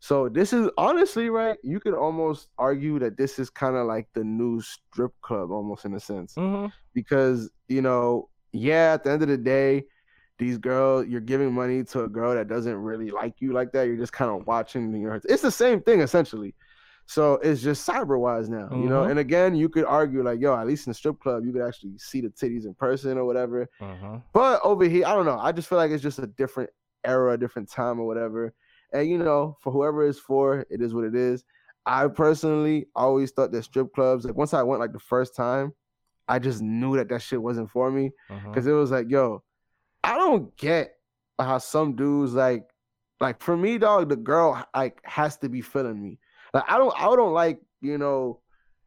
[0.00, 1.58] So this is honestly right.
[1.62, 5.84] You could almost argue that this is kind of like the new strip club, almost
[5.84, 6.66] in a sense, mm-hmm.
[6.94, 9.84] because you know, yeah, at the end of the day,
[10.38, 13.88] these girls, you're giving money to a girl that doesn't really like you like that.
[13.88, 14.84] You're just kind of watching.
[14.84, 16.54] and You're, it's the same thing essentially.
[17.06, 19.02] So it's just cyber wise now, you know.
[19.04, 19.10] Mhm.
[19.10, 21.62] And again, you could argue like, yo, at least in the strip club, you could
[21.62, 23.66] actually see the titties in person or whatever.
[23.80, 24.18] Uh-huh.
[24.34, 25.38] But over here, I don't know.
[25.38, 26.68] I just feel like it's just a different
[27.04, 28.52] era, a different time or whatever.
[28.92, 31.44] And you know, for whoever it's for, it is what it is.
[31.86, 35.72] I personally always thought that strip clubs, like once I went like the first time,
[36.28, 38.50] I just knew that that shit wasn't for me Uh-huh.
[38.50, 39.42] because it was like, yo,
[40.04, 40.92] I don't get
[41.38, 42.64] how some dudes like,
[43.20, 46.18] like for me, dog, the girl like has to be feeling me.
[46.54, 48.40] Like I don't, I don't like you know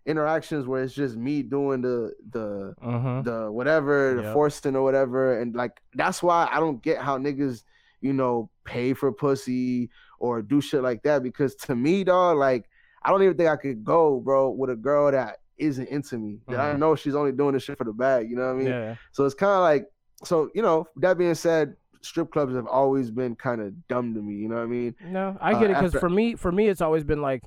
[0.06, 3.22] interactions where it's just me doing the the Uh-huh.
[3.24, 4.34] the whatever, the Yep.
[4.34, 7.64] forcing or whatever, and like that's why I don't get how niggas,
[8.02, 11.24] you know, pay for pussy or do shit like that.
[11.24, 12.70] Because to me, dog, like
[13.04, 16.40] I don't even think I could go, bro, with a girl that isn't into me.
[16.48, 16.80] That I Mhm.
[16.80, 18.30] know she's only doing this shit for the bag.
[18.30, 18.68] You know what I mean?
[18.68, 18.96] Yeah.
[19.12, 19.88] So it's kind of like,
[20.24, 24.22] so you know, that being said, strip clubs have always been kind of dumb to
[24.22, 24.34] me.
[24.36, 24.96] You know what I mean?
[25.06, 27.44] No, I Uh, get it because after- for me, for me, it's always been like,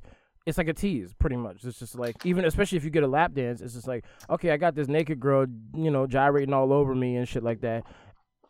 [0.46, 1.64] it's like a tease, pretty much.
[1.64, 4.50] It's just like, even especially if you get a lap dance, it's just like, okay,
[4.50, 7.84] I got this naked girl, you know, gyrating all over me and shit like that.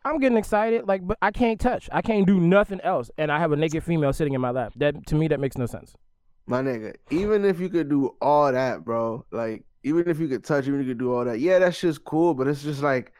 [0.04, 3.38] I'm getting excited, like, but I can't touch, I can't do nothing else, and I
[3.38, 4.72] have a naked female sitting in my lap.
[4.76, 5.94] That to me, that makes no sense.
[6.46, 10.44] my nigga, even if you could do all that, bro, like even if you could
[10.44, 12.82] touch, even if you could do all that, yeah, that's just cool, but it's just
[12.82, 13.12] like,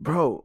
[0.00, 0.44] bro,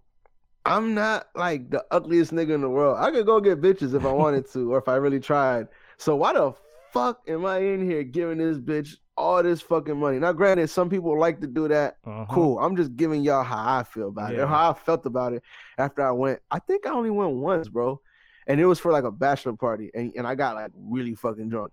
[0.66, 2.98] I'm not like the ugliest nigga in the world.
[3.00, 5.68] I could go get bitches if I wanted to, or if I really tried.
[5.98, 6.54] So why the
[6.92, 10.20] fuck am I in here giving this bitch all this fucking money?
[10.20, 11.98] Now, granted, some people like to do that.
[12.06, 12.26] Uh-huh.
[12.30, 12.60] Cool.
[12.60, 14.44] I'm just giving y'all how I feel about it, Yeah.
[14.44, 15.44] or how I felt about it
[15.78, 16.40] after I went.
[16.52, 18.00] I think I only went once, bro,
[18.48, 21.50] and it was for like a bachelor party, and, and I got like really fucking
[21.50, 21.72] drunk,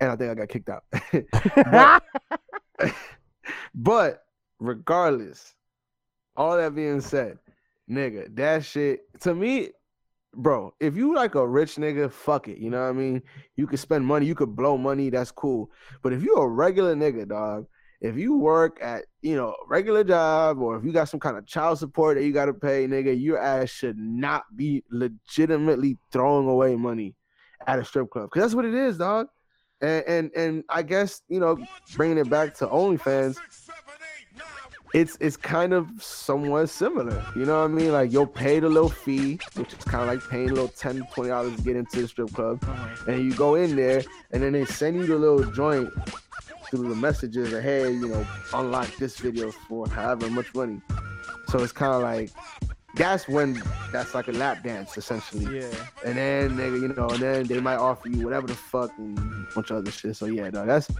[0.00, 0.84] and I think I got kicked out.
[2.78, 2.92] but,
[3.74, 4.24] but
[4.60, 5.54] regardless,
[6.36, 7.38] all that being said,
[7.90, 9.70] nigga, that shit to me,
[10.34, 10.74] bro.
[10.80, 12.58] If you like a rich nigga, fuck it.
[12.58, 13.22] You know what I mean?
[13.56, 15.10] You could spend money, you could blow money.
[15.10, 15.70] That's cool.
[16.02, 17.66] But if you a regular nigga, dog,
[18.00, 21.46] if you work at you know regular job or if you got some kind of
[21.46, 26.48] child support that you got to pay, nigga, your ass should not be legitimately throwing
[26.48, 27.14] away money
[27.66, 29.28] at a strip club because that's what it is, dog.
[29.80, 31.58] And and and I guess you know
[31.94, 33.36] bringing it back to OnlyFans,
[34.94, 37.24] it's it's kind of somewhat similar.
[37.34, 37.92] You know what I mean?
[37.92, 41.06] Like you'll pay the little fee, which is kind of like paying a little 10
[41.14, 42.62] 20 dollars to get into the strip club,
[43.06, 45.90] and you go in there, and then they send you the little joint
[46.70, 50.80] through the messages that hey, you know, unlock this video for however much money.
[51.48, 52.30] So it's kind of like
[52.94, 53.62] that's when
[53.92, 55.60] that's like a lap dance essentially.
[55.60, 55.70] yeah.
[56.04, 59.18] And then nigga, you know, and then they might offer you whatever the fuck and
[59.18, 60.16] a bunch of other shit.
[60.16, 60.90] So yeah, dog, that's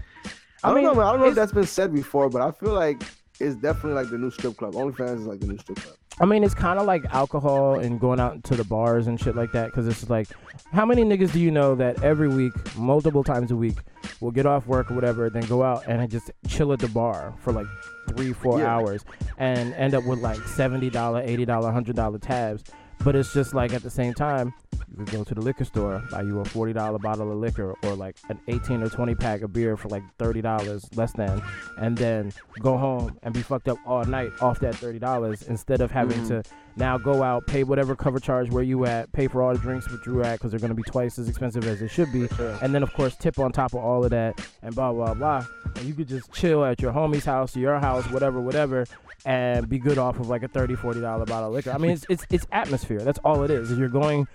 [0.63, 1.05] I, I don't know, man.
[1.05, 3.03] I don't know if that's been said before, but I feel like
[3.39, 4.73] it's definitely like the new strip club.
[4.73, 5.95] OnlyFans is like the new strip club.
[6.19, 9.35] I mean, it's kind of like alcohol and going out to the bars and shit
[9.35, 9.65] like that.
[9.67, 10.27] Because it's like,
[10.71, 13.79] how many niggas do you know that every week, multiple times a week,
[14.21, 17.33] will get off work or whatever, then go out and just chill at the bar
[17.39, 17.65] for like
[18.09, 18.67] three, four Yeah.
[18.75, 19.03] hours
[19.39, 22.63] and end up with like $70, $80, $100 tabs.
[23.03, 24.53] But it's just like at the same time,
[24.89, 27.95] you could go to the liquor store, buy you a $40 bottle of liquor or
[27.95, 31.41] like an 18 or 20 pack of beer for like $30 less than,
[31.77, 35.91] and then go home and be fucked up all night off that $30 instead of
[35.91, 36.27] having Mhm.
[36.27, 36.43] to
[36.75, 39.89] now go out, pay whatever cover charge where you at, pay for all the drinks
[39.91, 42.27] which you at because they're going to be twice as expensive as they should be.
[42.29, 42.57] Sure.
[42.61, 45.45] And then, of course, tip on top of all of that and blah, blah, blah.
[45.75, 48.85] And you could just chill at your homie's house, your house, whatever, whatever,
[49.25, 51.71] and be good off of like a $30, $40 bottle of liquor.
[51.71, 52.92] I mean, it's, it's, it's atmosphere.
[53.01, 53.71] That's all it is.
[53.71, 54.27] Is you're going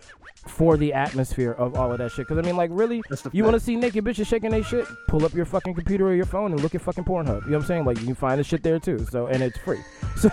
[0.47, 2.27] for the atmosphere of all of that shit.
[2.27, 3.03] Because, I mean, like, really,
[3.33, 4.87] you want to see naked bitches shaking their shit?
[5.07, 7.45] Pull up your fucking computer or your phone and look at fucking Pornhub.
[7.45, 7.85] You know what I'm saying?
[7.85, 9.05] Like, you can find the shit there too.
[9.11, 9.81] So, and it's free.
[10.19, 10.31] So,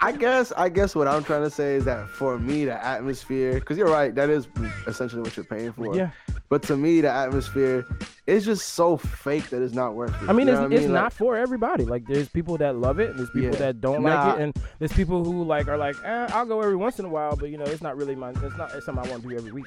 [0.00, 3.54] I guess I guess what I'm trying to say is that for me the atmosphere,
[3.54, 4.48] because you're right, that is
[4.86, 5.94] essentially what you're paying for.
[5.94, 6.12] yeah.
[6.48, 7.86] But to me, the atmosphere
[8.30, 10.28] is just so fake that it's not worth it.
[10.28, 11.84] I mean, You it's, know what it's Like, not for everybody.
[11.84, 13.58] Like, there's people that love it, and there's people Yeah.
[13.58, 14.26] that don't Nah.
[14.28, 17.04] like it, and there's people who like are like, eh, I'll go every once in
[17.04, 19.22] a while, but you know, it's not really my, it's not it's something I want
[19.22, 19.66] to do every week.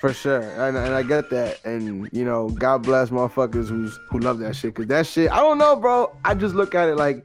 [0.00, 4.18] For sure, and, and I get that, and you know, God bless motherfuckers who's who
[4.18, 6.14] love that shit, cause that shit, I don't know, bro.
[6.24, 7.24] I just look at it like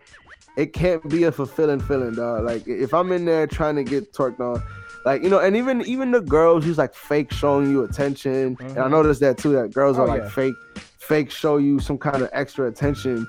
[0.55, 2.45] it can't be a fulfilling feeling, dog.
[2.45, 4.63] Like if I'm in there trying to get torqued on,
[5.05, 8.77] like you know, and even even the girls who's like fake showing you attention, and
[8.79, 8.91] I Mhm.
[8.91, 9.53] noticed that too.
[9.53, 10.29] That girls Oh, are like yeah.
[10.29, 10.55] fake,
[10.97, 13.27] fake show you some kind of extra attention,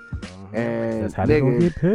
[0.52, 1.90] and That's how they nigga, get paid.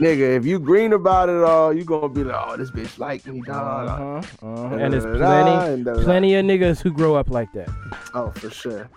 [0.00, 3.24] nigga, if you green about it all, you gonna be like, oh, this bitch like
[3.26, 3.88] me, dog.
[3.88, 4.74] Uh-huh, uh-huh.
[4.76, 6.04] And there's plenty, and da-da-da.
[6.04, 7.68] plenty of niggas who grow up like that.
[8.14, 8.88] Oh, for sure.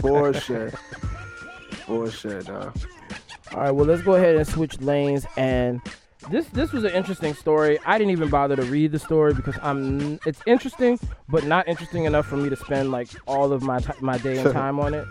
[0.00, 0.70] For sure.
[1.86, 2.76] For sure, dog.
[3.52, 5.26] All right, well, let's go ahead and switch lanes.
[5.36, 5.80] And
[6.30, 7.78] this this was an interesting story.
[7.84, 10.18] I didn't even bother to read the story because I'm.
[10.26, 10.98] It's interesting,
[11.28, 14.38] but not interesting enough for me to spend like all of my ti my day
[14.38, 15.06] and time on it.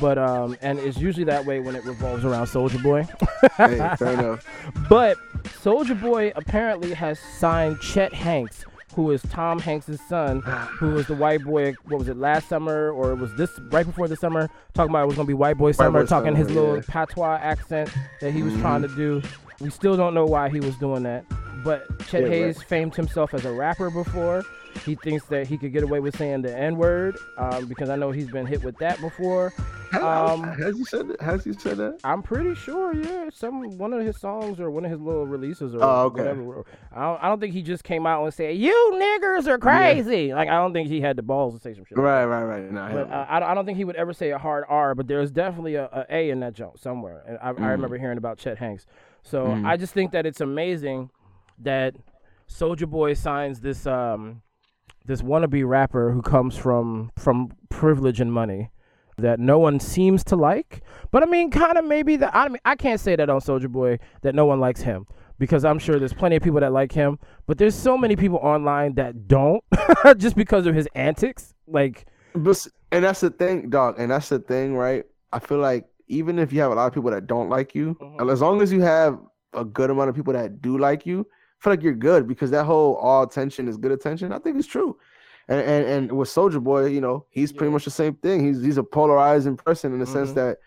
[0.00, 3.06] But um, and it's usually that way when it revolves around Soulja Boy.
[3.56, 4.46] Hey, fair enough.
[4.88, 11.06] But Soulja Boy apparently has signed Chet Hanks, who is Tom Hanks' son, who was
[11.06, 11.74] the white boy.
[11.84, 14.48] What was it last summer, or it was this right before the summer?
[14.72, 16.82] Talking about it was gonna be white boy summer, boy talking his little yeah.
[16.86, 17.90] patois accent
[18.20, 19.22] that he was trying to do.
[19.60, 21.24] We still don't know why he was doing that.
[21.64, 22.42] But Chet Yeah, right.
[22.42, 24.42] Hanks famed himself as a rapper before.
[24.84, 27.96] He thinks that he could get away with saying the N word um, because I
[27.96, 29.52] know he's been hit with that before.
[29.92, 31.20] Um, has he said that?
[31.20, 32.00] Has he said that?
[32.02, 33.30] I'm pretty sure, yeah.
[33.32, 36.22] Some one of his songs or one of his little releases or Oh, okay.
[36.22, 36.64] whatever.
[36.92, 40.34] I don't, I don't think he just came out and said, "You niggers are crazy."
[40.34, 41.96] Like I don't think he had the balls to say some shit.
[41.96, 42.72] like Right, right, right.
[42.72, 42.92] Nah.
[42.92, 44.96] But uh, I, don't- I don't think he would ever say a hard R.
[44.96, 47.22] But there's definitely a, a A in that joke somewhere.
[47.28, 47.60] And I, Mm.
[47.64, 48.86] I remember hearing about Chet Hanks.
[49.24, 51.10] So I just think that it's amazing
[51.58, 51.96] that
[52.48, 54.42] Soulja Boy signs this um
[55.06, 58.70] this wannabe rapper who comes from from privilege and money
[59.16, 60.82] that no one seems to like.
[61.10, 62.34] But I mean, kind of maybe that.
[62.34, 65.06] I mean, I can't say that on Soulja Boy that no one likes him
[65.38, 67.18] because I'm sure there's plenty of people that like him.
[67.46, 69.62] But there's so many people online that don't
[70.16, 71.54] just because of his antics.
[71.66, 73.96] Like, But And that's the thing, dog.
[73.98, 75.04] And that's the thing, right?
[75.32, 77.94] I feel like even if you have a lot of people that don't like you,
[78.00, 78.30] Mhm.
[78.32, 79.18] as long as you have
[79.52, 82.50] a good amount of people that do like you, I feel like you're good because
[82.50, 84.32] that whole all attention is good attention.
[84.32, 84.96] I think it's true.
[85.48, 88.44] And and, and with Soulja Boy, you know, he's pretty much the same thing.
[88.44, 90.34] He's he's a polarizing person in the sense Mhm.
[90.36, 90.58] that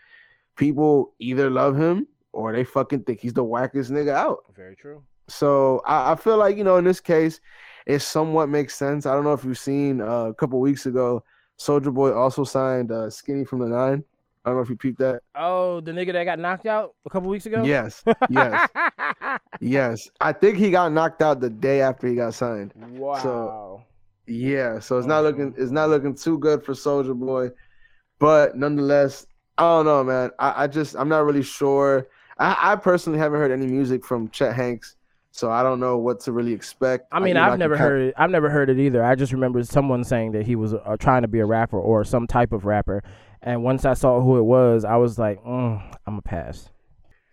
[0.55, 4.39] people either love him or they fucking think he's the wackest nigga out.
[4.55, 5.01] Very true.
[5.27, 7.39] So I, I feel like you know in this case,
[7.85, 9.05] it somewhat makes sense.
[9.05, 11.23] I don't know if you've seen uh, a couple weeks ago,
[11.59, 14.03] Soulja Boy also signed uh, Skinny from the Nine.
[14.47, 15.23] I don't know if you peeped that.
[15.35, 17.65] Oh, the nigga that got knocked out a couple weeks ago.
[17.65, 18.69] Yes, yes,
[19.59, 20.09] yes.
[20.21, 22.71] I think he got knocked out the day after he got signed.
[22.91, 23.17] wow.
[23.21, 23.83] So,
[24.25, 27.49] Yeah, so it's not looking it's not looking too good for Soulja Boy,
[28.19, 29.27] but nonetheless,
[29.57, 30.31] I don't know, man.
[30.39, 32.07] I, I just I'm not really sure.
[32.39, 34.95] I, I personally haven't heard any music from Chet Hanks,
[35.31, 37.09] so I don't know what to really expect.
[37.11, 38.13] I mean, I've can never heard it.
[38.15, 39.03] I've never heard it either.
[39.03, 42.05] I just remember someone saying that he was uh, trying to be a rapper or
[42.05, 43.03] some type of rapper.
[43.41, 46.69] And once I saw who it was, I was like, mm, I'm a pass.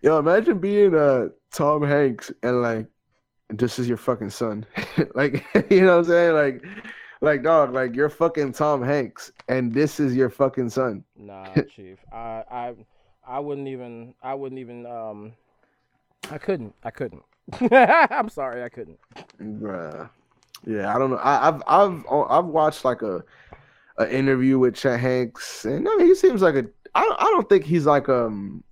[0.01, 2.87] Yo, imagine being uh Tom Hanks and like
[3.49, 4.65] this is your fucking son.
[5.15, 6.33] like you know what I'm saying?
[6.33, 6.63] Like
[7.21, 11.03] like dog, like you're fucking Tom Hanks and this is your fucking son.
[11.17, 11.97] Nah, chief.
[12.11, 12.73] I I
[13.27, 14.13] I wouldn't even.
[14.21, 14.85] I wouldn't even.
[14.85, 15.33] Um,
[16.29, 16.75] I couldn't.
[16.83, 17.23] I couldn't.
[17.71, 18.63] I'm sorry.
[18.63, 18.99] I couldn't.
[19.39, 20.09] Bruh.
[20.65, 21.17] Yeah, I don't know.
[21.17, 23.23] I, I've I've I've watched like a
[23.97, 27.25] an interview with Chet Hanks and I mean, he seems like a I don't, I
[27.25, 28.63] don't think he's like um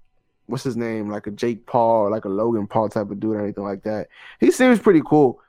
[0.47, 3.35] what's his name like a Jake Paul or like a Logan Paul type of dude
[3.35, 4.07] or anything like that.
[4.39, 5.41] He seems pretty cool,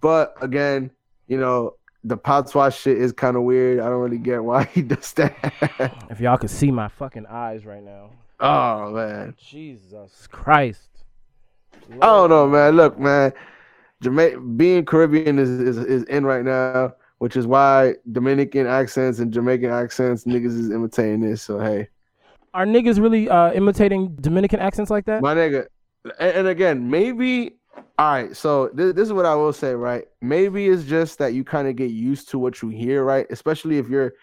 [0.00, 0.90] but again,
[1.26, 1.74] you know
[2.04, 3.80] the patois shit is kind of weird.
[3.80, 5.34] I don't really get why he does that.
[6.10, 8.10] If y'all could see my fucking eyes right now.
[8.40, 10.88] oh man, Jesus Christ.
[11.90, 12.76] I don't know, man.
[12.76, 13.32] Look, man,
[14.02, 19.32] Jamaica being Caribbean is, is is in right now, which is why Dominican accents and
[19.32, 21.42] Jamaican accents niggas is imitating this.
[21.42, 21.88] So hey,
[22.54, 25.22] Are niggas really uh, imitating Dominican accents like that?
[25.22, 25.66] my nigga,
[26.18, 27.52] and, and again, maybe.
[27.96, 30.04] All right, so this, this is what I will say, right?
[30.20, 33.26] Maybe it's just that you kind of get used to what you hear, right?
[33.30, 34.14] Especially if you're,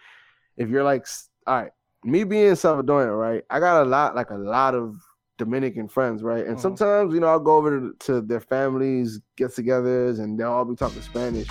[0.58, 1.06] if you're like,
[1.46, 1.72] all right,
[2.04, 3.44] me being Salvadorian, right?
[3.50, 4.96] I got a lot, like a lot of
[5.38, 6.46] Dominican friends, right?
[6.46, 6.62] And Mhm.
[6.62, 10.76] sometimes, you know, I'll go over to, to their families, get-togethers, and they'll all be
[10.76, 11.48] talking Spanish.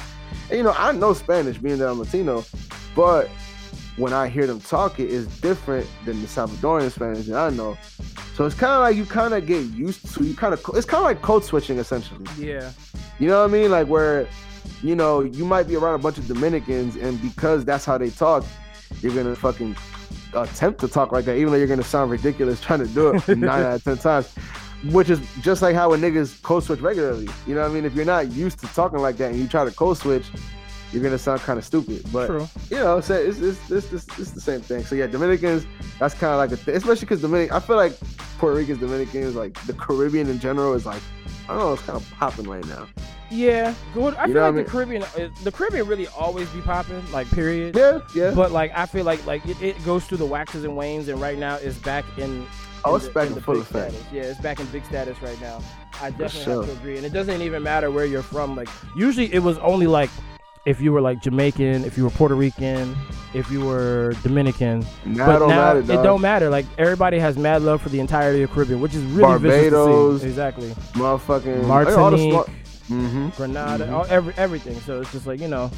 [0.50, 2.44] And you know, I know Spanish, being that I'm Latino,
[2.96, 3.28] but
[3.96, 7.76] when I hear them talk, it is different than the Salvadorian Spanish that I know.
[8.34, 10.24] So it's kind of like you kind of get used to.
[10.24, 12.24] You kind of it's kind of like code switching essentially.
[12.36, 12.70] Yeah.
[13.20, 13.70] You know what I mean?
[13.70, 14.26] Like where,
[14.82, 18.10] you know, you might be around a bunch of Dominicans, and because that's how they
[18.10, 18.44] talk,
[19.02, 19.76] you're gonna fucking
[20.34, 23.28] attempt to talk like that, even though you're gonna sound ridiculous trying to do it
[23.38, 24.34] nine out of ten times.
[24.90, 27.26] Which is just like how a niggas code switch regularly.
[27.46, 27.86] You know what I mean?
[27.86, 30.26] If you're not used to talking like that and you try to code switch,
[30.92, 32.04] you're gonna sound kind of stupid.
[32.12, 32.46] But True.
[32.70, 34.84] you know, so it's it's, it's, it's, it's the same thing.
[34.84, 35.66] So yeah, Dominicans,
[35.98, 37.52] that's kind of like a thing, especially because Dominic.
[37.52, 37.98] I feel like
[38.38, 41.02] Puerto Ricans, Dominicans, like the Caribbean in general is like,
[41.48, 42.86] I don't know, it's kind of popping right now.
[43.30, 43.74] Yeah.
[43.94, 44.14] Good.
[44.16, 47.28] I You feel like I the Caribbean, uh, the Caribbean really always be popping, like
[47.30, 47.76] period.
[47.76, 48.32] Yeah, yeah.
[48.34, 51.20] But like I feel like like it, it goes through the waxes and wanes, and
[51.20, 52.46] right now it's back in.
[52.84, 53.92] Oh, in it's the- back in in full big effect.
[53.92, 54.12] status.
[54.12, 55.62] Yeah, it's back in big status right now.
[56.02, 56.62] I definitely sure.
[56.64, 58.56] have to agree, and it doesn't even matter where you're from.
[58.56, 60.10] Like usually it was only like
[60.66, 62.96] if you were like Jamaican, if you were Puerto Rican,
[63.34, 64.80] if you were Dominican.
[65.04, 66.50] now but it don't now matter, it don't matter.
[66.50, 69.64] Like everybody has mad love for the entirety of Caribbean, which is really vicious to
[69.64, 69.70] see.
[69.70, 70.68] Barbados, Exactly.
[70.94, 72.46] Motherfucking Martinique,
[72.88, 73.92] hmm Grenada, Mhm.
[73.92, 74.78] all, every, everything.
[74.80, 75.70] So it's just like you know,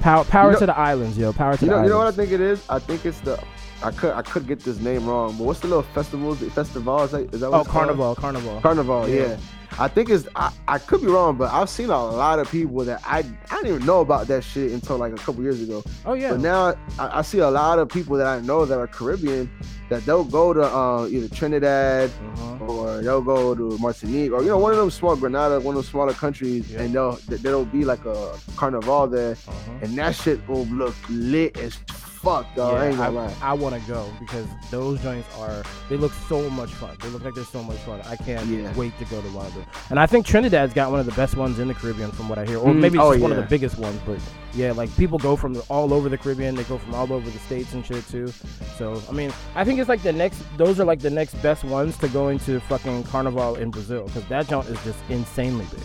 [0.00, 1.32] power, power You know- to the islands, yo.
[1.32, 2.62] Power to You the know, you know what I think it is?
[2.68, 3.38] I think it's the.
[3.82, 6.34] I could I could get this name wrong, but what's the little festival?
[6.34, 7.86] The festival is that, is that oh, it's called?
[7.86, 8.60] carnival, carnival.
[8.60, 9.22] Carnival, Yeah.
[9.22, 9.36] yeah.
[9.78, 12.84] I think it's I, I could be wrong, but I've seen a lot of people
[12.84, 13.18] that I
[13.50, 15.82] I didn't even know about that shit until like a couple years ago.
[16.04, 16.32] oh yeah.
[16.32, 19.50] But now I, I see a lot of people that I know that are Caribbean
[19.88, 22.68] that they'll go to uh, either Trinidad Mhm.
[22.68, 25.82] or they'll go to Martinique or you know one of them small Grenada, one of
[25.82, 26.82] those smaller countries, Yeah.
[26.82, 29.82] and they'll there'll be like a carnival there, Mhm.
[29.82, 31.78] and that shit will look lit as
[32.22, 32.74] fuck, dog.
[32.74, 33.34] I ain't gonna lie.
[33.42, 36.96] I, want to go because those joints are they look so much fun.
[37.00, 38.00] They look like they're so much fun.
[38.02, 38.72] I can't Yeah.
[38.76, 39.64] wait to go to one of them.
[39.88, 42.38] And I think Trinidad's got one of the best ones in the Caribbean, from what
[42.38, 43.98] I hear, or Mm, maybe it's oh, just one of the biggest ones.
[44.06, 44.18] But
[44.54, 46.54] yeah, like people go from all over the Caribbean.
[46.54, 48.28] They go from all over the states and shit too.
[48.76, 50.42] So I mean, I think it's like the next.
[50.58, 54.24] Those are like the next best ones to go into fucking Carnival in Brazil because
[54.26, 55.80] that joint is just insanely big.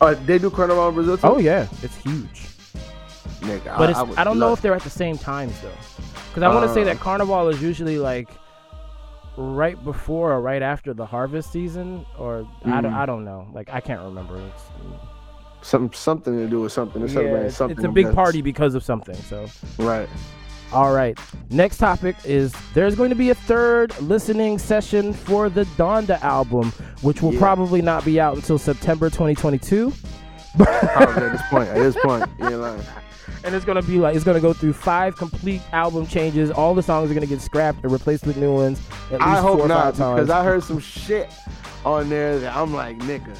[0.00, 1.26] Oh, they do carnival in Brazil too.
[1.26, 2.48] Oh yeah, it's huge.
[3.42, 5.70] Nigga, But it's, I, would don't know if they're at the same times though,
[6.28, 8.28] because I want to say that Carnival is usually like
[9.36, 12.96] right before or right after the harvest season, or I, don't, Mm.
[12.96, 13.48] I don't know.
[13.52, 14.38] Like I can't remember.
[14.54, 14.64] It's,
[15.62, 17.02] some something to do with something.
[17.02, 19.14] It's, yeah, it's, something it's a big party because of something.
[19.14, 19.46] So
[19.78, 20.08] right?
[20.72, 21.18] All right.
[21.50, 26.72] Next topic is there's going to be a third listening session for the Donda album,
[27.02, 27.38] which will Yeah.
[27.40, 29.92] probably not be out until September 2022.
[30.56, 31.68] Probably at this point.
[31.68, 32.82] At this point, you lying.
[33.44, 36.50] And it's gonna be like it's gonna go through five complete album changes.
[36.50, 38.80] All the songs are gonna get scrapped and replaced with new ones.
[39.06, 41.32] At least I hope not because I heard some shit
[41.84, 43.36] on there that I'm like, nigga,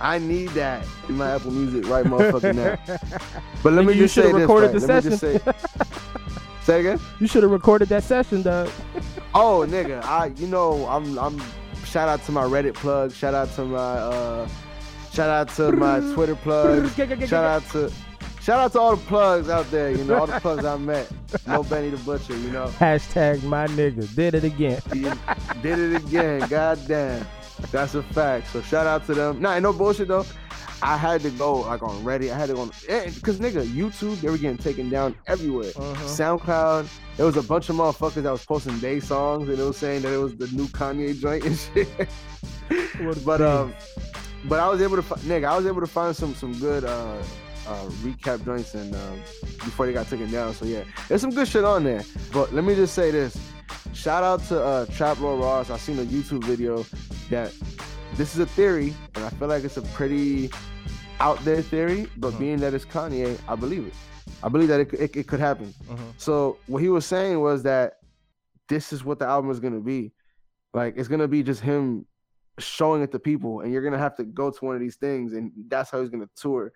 [0.00, 2.98] I need that in my Apple Music right motherfucking now.
[3.62, 4.34] But let me you just say this.
[4.34, 4.80] recorded right?
[4.80, 5.40] the Let me just say.
[6.62, 7.00] Say again.
[7.20, 8.70] you should have recorded that session, dog.
[9.34, 11.42] Oh, nigga, I you know I'm I'm
[11.84, 14.48] shout out to my Reddit plug, shout out to my uh
[15.12, 16.94] shout out to my Twitter plugs,
[17.28, 17.92] shout out to
[18.40, 21.10] shout out to all the plugs out there, you know, all the plugs I met.
[21.46, 22.66] No Benny the Butcher, you know.
[22.78, 24.80] Hashtag my nigga did it again.
[25.62, 27.26] Did it again, God damn.
[27.70, 28.48] That's a fact.
[28.48, 29.40] So shout out to them.
[29.40, 30.24] Nah, no bullshit though.
[30.82, 32.32] I had to go like on Reddit.
[32.32, 35.70] I had to go on because nigga, YouTube, they were getting taken down everywhere.
[35.76, 36.04] Uh-huh.
[36.06, 39.76] SoundCloud, there was a bunch of motherfuckers that was posting day songs and it was
[39.76, 42.08] saying that it was the new Kanye joint and shit.
[43.24, 43.72] but um,
[44.44, 46.84] but I was able to, fi- nigga, I was able to find some some good
[46.84, 47.16] uh,
[47.66, 49.18] uh recap joints and um,
[49.64, 50.54] before they got taken down.
[50.54, 52.02] So yeah, there's some good shit on there.
[52.32, 53.36] But let me just say this:
[53.92, 55.70] shout out to uh, Trap Lore Ross.
[55.70, 56.84] I seen a YouTube video
[57.30, 57.52] that
[58.16, 60.50] this is a theory, and I feel like it's a pretty
[61.20, 62.08] out there theory.
[62.16, 62.38] But Mhm.
[62.38, 63.94] being that it's Kanye, I believe it.
[64.42, 65.72] I believe that it, could- it, it could happen.
[65.88, 65.98] Mhm.
[66.16, 67.98] So what he was saying was that
[68.68, 70.12] this is what the album is gonna be.
[70.74, 72.06] Like it's gonna be just him
[72.62, 75.32] showing it to people, and you're gonna have to go to one of these things,
[75.32, 76.72] and that's how he's gonna tour.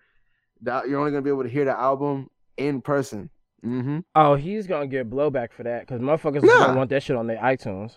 [0.61, 3.29] That you're only gonna be able to hear the album in person.
[3.63, 6.59] hmm Oh, he's gonna get blowback for that because motherfuckers Nah.
[6.59, 7.95] gonna want that shit on their iTunes.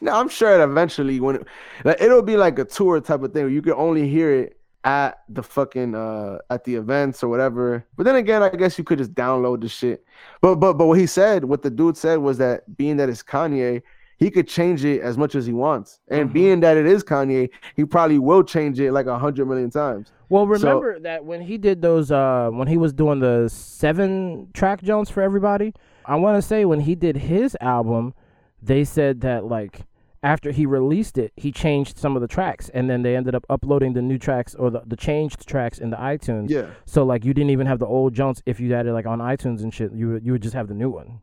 [0.00, 1.46] Now I'm sure it eventually when it,
[1.84, 4.60] like, it'll be like a tour type of thing where you can only hear it
[4.84, 7.84] at the fucking uh at the events or whatever.
[7.96, 10.04] But then again, I guess you could just download the shit.
[10.40, 13.22] But but but what he said, what the dude said was that being that it's
[13.22, 13.82] Kanye,
[14.18, 16.00] he could change it as much as he wants.
[16.08, 16.32] And Mhm.
[16.32, 20.10] being that it is Kanye, he probably will change it like a hundred million times.
[20.28, 24.48] Well, So- remember that when he did those, uh, when he was doing the seven
[24.54, 25.74] track Jones for everybody,
[26.06, 28.14] I want to say when he did his album,
[28.62, 29.82] they said that like
[30.22, 33.44] after he released it, he changed some of the tracks, and then they ended up
[33.48, 36.48] uploading the new tracks or the, the changed tracks in the iTunes.
[36.50, 36.66] Yeah.
[36.84, 39.20] So like you didn't even have the old Jones if you had it like on
[39.20, 39.92] iTunes and shit.
[39.92, 41.20] You would you would just have the new one.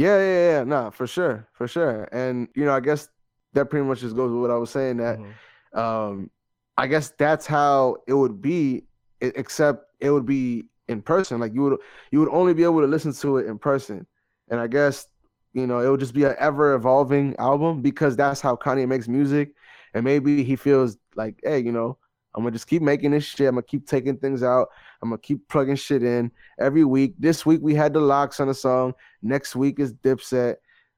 [0.00, 0.64] Yeah, yeah, yeah.
[0.64, 1.48] Nah, for sure.
[1.52, 2.04] For sure.
[2.12, 3.08] And you know, I guess
[3.52, 5.34] that pretty much just goes with what I was saying that Mhm.
[5.74, 6.30] um
[6.78, 8.84] i guess that's how it would be
[9.20, 11.78] except it would be in person like you would
[12.12, 14.06] you would only be able to listen to it in person
[14.50, 15.08] and i guess
[15.54, 19.08] you know it would just be an ever evolving album because that's how kanye makes
[19.08, 19.54] music
[19.94, 21.98] and maybe he feels like hey you know
[22.34, 24.68] i'm gonna just keep making this shit i'm gonna keep taking things out
[25.02, 28.48] i'm gonna keep plugging shit in every week this week we had the Lox on
[28.48, 30.56] a song next week is dipset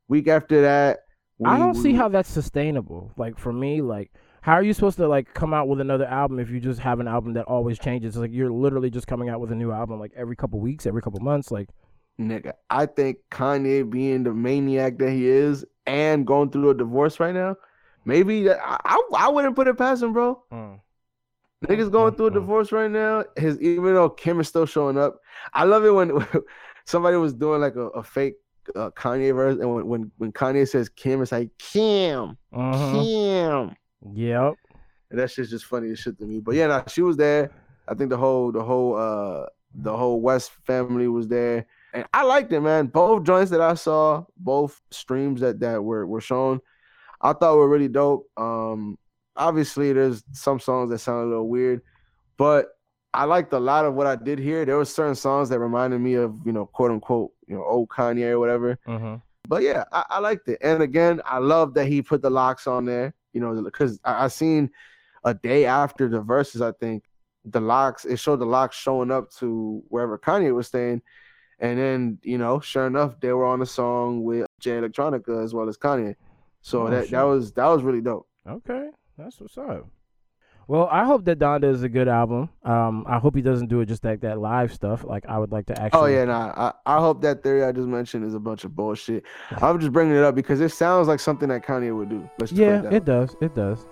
[0.08, 1.00] week after that
[1.44, 3.10] I don't see how that's sustainable.
[3.16, 4.12] Like for me, like
[4.42, 7.00] how are you supposed to like come out with another album if you just have
[7.00, 8.16] an album that always changes?
[8.16, 11.02] Like you're literally just coming out with a new album like every couple weeks, every
[11.02, 11.50] couple months.
[11.50, 11.68] Like
[12.20, 17.18] Nigga, I think Kanye being the maniac that he is and going through a divorce
[17.18, 17.56] right now,
[18.04, 20.44] maybe that- I, I, I wouldn't put it past him, bro.
[20.52, 20.78] Mm.
[21.62, 22.34] Niggas going through a Mm.
[22.34, 23.24] divorce right now.
[23.36, 25.18] His even though Kim is still showing up,
[25.52, 26.10] I love it when
[26.86, 28.34] somebody was doing like a, a fake
[28.76, 33.04] uh, Kanye verse, and when, when when Kanye says Kim, it's like Kim, Mhm.
[33.04, 33.76] Kim.
[34.14, 34.54] Yep.
[35.10, 36.40] And that shit's just funny as shit to me.
[36.40, 37.50] But yeah, nah, she was there.
[37.88, 41.66] I think the whole the whole uh the whole West family was there.
[41.94, 42.86] And I liked it, man.
[42.86, 46.60] Both joints that I saw, both streams that that were were shown,
[47.20, 48.26] I thought were really dope.
[48.36, 48.96] Um
[49.36, 51.82] obviously there's some songs that sound a little weird,
[52.36, 52.68] but
[53.14, 54.64] I liked a lot of what I did hear.
[54.64, 57.88] There were certain songs that reminded me of, you know, quote unquote, you know, old
[57.88, 58.78] Kanye or whatever.
[58.88, 59.16] Mm-hmm.
[59.48, 60.58] But yeah, I, I liked it.
[60.62, 64.24] And again, I love that he put the Lox on there, you know, because I,
[64.24, 64.70] I seen
[65.24, 67.04] a day after the verses, I think,
[67.44, 71.02] the Lox, it showed the Lox showing up to wherever Kanye was staying.
[71.58, 75.52] And then, you know, sure enough, they were on a song with Jay Electronica as
[75.52, 76.14] well as Kanye.
[76.62, 77.10] So Oh, that, shit.
[77.12, 78.26] that was that was really dope.
[78.48, 79.88] Okay, that's what's up.
[80.68, 82.48] Well, I hope that Donda is a good album.
[82.62, 85.04] Um, I hope he doesn't do it just like that live stuff.
[85.04, 86.00] Like I would like to actually.
[86.00, 86.72] Oh yeah, nah.
[86.86, 89.24] I, I hope that theory I just mentioned is a bunch of bullshit.
[89.60, 92.28] I'm just bringing it up because it sounds like something that Kanye would do.
[92.38, 92.92] Let's just Yeah, that.
[92.92, 93.34] it does.
[93.40, 93.84] It does.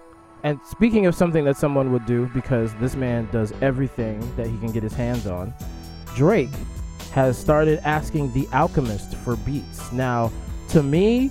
[0.43, 4.57] And speaking of something that someone would do, because this man does everything that he
[4.59, 5.53] can get his hands on,
[6.15, 6.49] Drake
[7.13, 9.93] has started asking The Alchemist for beats.
[9.93, 10.33] Now,
[10.69, 11.31] to me,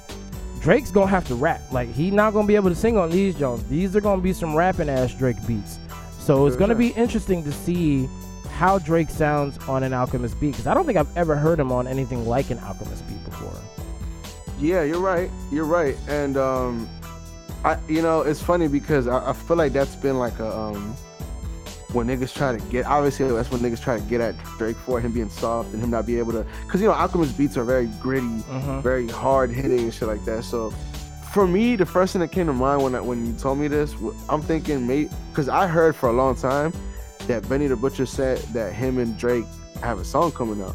[0.61, 1.61] Drake's gonna have to rap.
[1.71, 3.63] Like he not gonna be able to sing on these Jones.
[3.65, 5.79] These are gonna be some rapping ass Drake beats.
[6.19, 8.09] So it's gonna be interesting to see
[8.51, 11.71] how Drake sounds on an Alchemist beat because I don't think I've ever heard him
[11.71, 13.53] on anything like an Alchemist beat before.
[14.59, 15.31] Yeah, you're right.
[15.51, 15.95] You're right.
[16.09, 16.89] And um,
[17.63, 20.95] I, you know, it's funny because I, I feel like that's been like a um,
[21.93, 22.85] when niggas try to get.
[22.85, 25.89] Obviously, that's when niggas try to get at Drake for him being soft and him
[25.89, 26.45] not be able to.
[26.65, 28.81] Because you know, Alchemist beats are very gritty, Mhm.
[28.83, 30.43] very hard hitting and shit like that.
[30.43, 30.73] So.
[31.31, 33.67] For me, the first thing that came to mind when I, when you told me
[33.67, 33.93] this,
[34.29, 36.73] I'm thinking, mate, because I heard for a long time
[37.27, 39.45] that Benny the Butcher said that him and Drake
[39.83, 40.73] have a song coming out.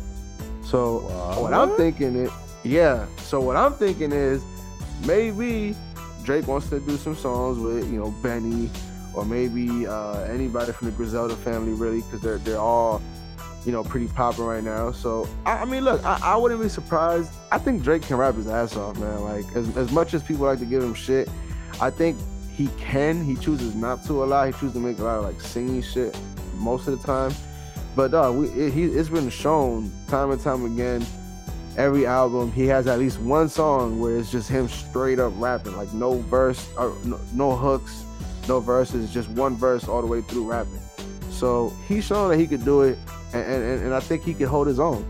[0.62, 1.00] So
[1.40, 2.30] what I'm thinking is,
[2.62, 3.06] yeah.
[3.16, 4.44] So what I'm thinking is,
[5.04, 5.74] maybe
[6.22, 8.70] Drake wants to do some songs with you know Benny,
[9.14, 13.00] or maybe uh, anybody from the Griselda family, really, because they're they're all
[13.64, 14.92] you know pretty popping right now.
[14.92, 17.32] So I, I mean, look, I, I wouldn't be surprised.
[17.50, 19.22] I think Drake can rap his ass off, man.
[19.22, 21.28] Like as as much as people like to give him shit,
[21.80, 22.16] I think
[22.54, 23.24] he can.
[23.24, 24.46] He chooses not to a lot.
[24.46, 26.16] He chooses to make a lot of like singing shit
[26.56, 27.32] most of the time.
[27.96, 31.04] But dog, we, it, he, it's been shown time and time again.
[31.76, 35.76] Every album, he has at least one song where it's just him straight up rapping,
[35.76, 38.04] like no verse, or no, no hooks,
[38.48, 40.80] no verses, just one verse all the way through rapping.
[41.30, 42.98] So he's shown that he could do it,
[43.32, 45.04] and, and, and I think he could hold his own.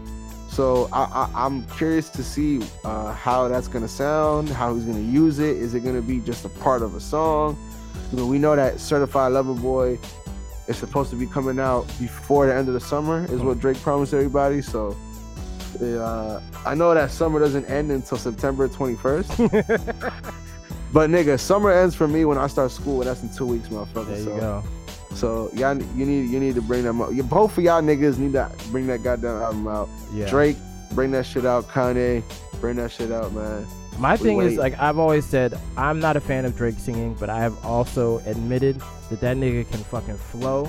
[0.48, 5.40] So I, I'm curious to see uh, how that's gonna sound, how he's gonna use
[5.40, 5.56] it.
[5.56, 7.58] Is it gonna be just a part of a song?
[8.12, 9.98] You know, we know that Certified Lover Boy
[10.68, 13.78] is supposed to be coming out before the end of the summer, is what Drake
[13.78, 14.62] promised everybody.
[14.62, 14.96] So
[15.82, 20.34] uh, I know that summer doesn't end until September 21st.
[20.94, 23.68] but nigga, summer ends for me when I start school, and that's in two weeks,
[23.68, 24.06] motherfucker.
[24.06, 24.62] There you so, go.
[25.14, 27.12] so y'all, you need you need to bring them up.
[27.12, 29.88] You, both of y'all niggas need to bring that goddamn album out.
[30.12, 30.30] Yeah.
[30.30, 30.56] Drake,
[30.92, 31.66] bring that shit out.
[31.68, 32.22] Kanye,
[32.60, 33.66] bring that shit out, man.
[33.98, 37.14] My We thing is like I've always said I'm not a fan of Drake singing,
[37.14, 38.80] but I have also admitted
[39.10, 40.66] that that nigga can fucking flow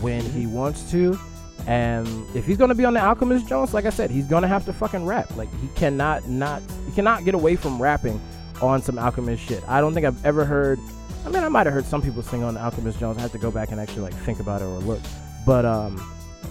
[0.00, 0.38] when Mm-hmm.
[0.38, 1.18] he wants to.
[1.66, 4.64] And if he's gonna be on the Alchemist Jones, like I said, he's gonna have
[4.66, 5.34] to fucking rap.
[5.36, 8.20] Like he cannot not he cannot get away from rapping
[8.62, 9.62] on some Alchemist shit.
[9.68, 10.78] I don't think I've ever heard.
[11.24, 13.18] I mean, I might have heard some people sing on Alchemist Jones.
[13.18, 15.00] I have to go back and actually like think about it or look.
[15.44, 16.00] But um,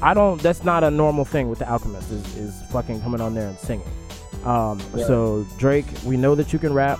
[0.01, 0.41] I don't.
[0.41, 2.11] That's not a normal thing with the Alchemist.
[2.11, 3.87] Is is fucking coming on there and singing.
[4.43, 5.07] Um, Yeah.
[5.07, 6.99] so Drake, we know that you can rap.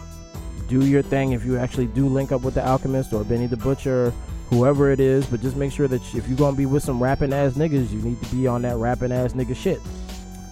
[0.68, 3.58] Do your thing if you actually do link up with the Alchemist or Benny the
[3.58, 4.12] Butcher,
[4.49, 5.26] whoever it is.
[5.28, 8.01] But just make sure that if you're gonna be with some rapping ass niggas, you
[8.01, 9.80] need to be on that rapping ass nigga shit.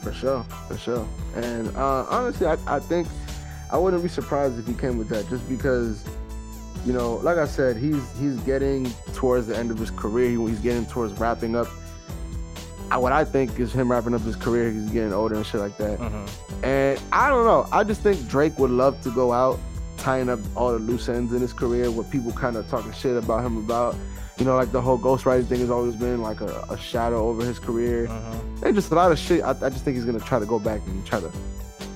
[0.04, 1.08] For sure, for sure.
[1.36, 3.08] And uh, honestly, I, I think
[3.74, 6.04] I wouldn't be surprised if he came with that, just because,
[6.86, 10.30] you know, like I said, he's he's getting towards the end of his career.
[10.30, 11.68] He- He's getting towards wrapping up.
[12.92, 14.70] I, what I think is him wrapping up his career.
[14.70, 15.98] He's getting older and shit like that.
[16.00, 16.64] Mm-hmm.
[16.66, 17.68] And I don't know.
[17.72, 19.60] I just think Drake would love to go out
[19.98, 23.18] tying up all the loose ends in his career, what people kind of talking shit
[23.18, 23.96] about him about.
[24.38, 27.44] You know, like the whole ghostwriting thing has always been like a, a shadow over
[27.46, 28.08] his career.
[28.08, 28.56] Mm-hmm.
[28.62, 29.42] There's just a lot of shit.
[29.44, 31.32] I, I just think he's gonna try to go back and try to,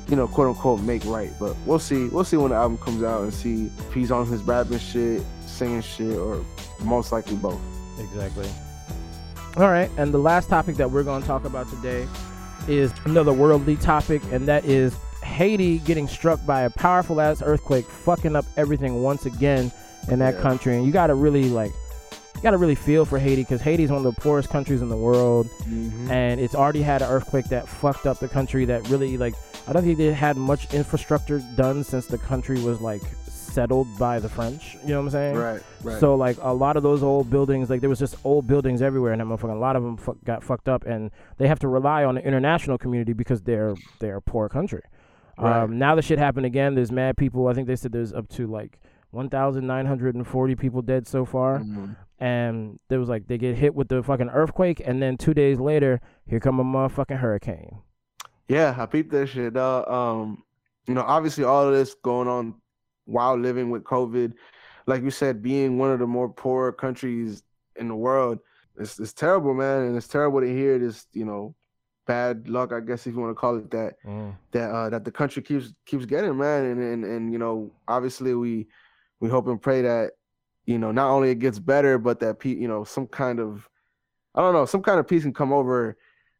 [0.08, 1.32] you know, quote unquote, make right.
[1.39, 2.08] But we'll see.
[2.08, 5.22] We'll see when the album comes out and see if he's on his rapping shit,
[5.45, 6.43] singing shit, or
[6.84, 7.60] most likely both.
[7.99, 8.49] Exactly.
[9.58, 12.08] All right, and the last topic that we're going to talk about today
[12.68, 17.86] is another worldly topic, and that is Haiti getting struck by a powerful ass earthquake,
[17.86, 19.72] fucking up everything once again
[20.10, 20.41] in that Yeah.
[20.41, 20.76] country.
[20.76, 21.72] And you got to really like,
[22.36, 24.84] you got to really feel for Haiti because Haiti is one of the poorest countries
[24.84, 26.12] in the world, mm-hmm.
[26.12, 28.64] and it's already had an earthquake that fucked up the country.
[28.66, 29.34] That really like,
[29.68, 34.20] I don't think they had much infrastructure done since the country was like settled by
[34.20, 34.76] the French.
[34.84, 35.36] You know what I'm saying?
[35.36, 35.99] Right, right.
[35.99, 39.11] So like a lot of those old buildings, like there was just old buildings everywhere,
[39.13, 39.55] and that motherfucker.
[39.55, 42.78] A lot of them got fucked up, and they have to rely on the international
[42.78, 44.82] community because they're they're a poor country.
[45.39, 45.63] Right.
[45.63, 46.74] Um, now the shit happened again.
[46.76, 47.47] There's mad people.
[47.47, 48.80] I think they said there's up to like
[49.11, 51.95] 1,940 people dead so far, Mhm.
[52.20, 55.59] and there was like they get hit with the fucking earthquake, and then two days
[55.59, 57.80] later, here come a motherfucking hurricane.
[58.47, 59.53] Yeah, I peeped that shit.
[59.53, 59.89] dawg.
[59.89, 60.43] um,
[60.87, 62.55] you know, obviously all of this going on
[63.05, 64.33] while living with COVID,
[64.85, 67.43] like you said, being one of the more poor countries
[67.75, 68.39] in the world,
[68.79, 71.55] it's it's terrible, man, and it's terrible to hear this, you know,
[72.05, 73.95] bad luck, I guess if you want to call it that,
[74.51, 78.33] that uh, that the country keeps keeps getting, man, and and and you know, obviously
[78.33, 78.67] we
[79.19, 80.11] we hope and pray that
[80.65, 83.67] you know not only it gets better, but that pe- you know some kind of
[84.35, 85.97] I don't know some kind of peace can come over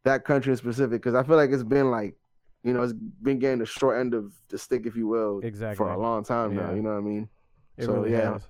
[0.08, 2.16] that country in specific because I feel like it's been like
[2.64, 5.78] you know it's been getting the short end of the stick, if you will, Exactly.
[5.78, 6.74] for a long time now.
[6.74, 7.30] You know what I mean?
[7.78, 8.34] It So, really yeah.
[8.34, 8.48] has.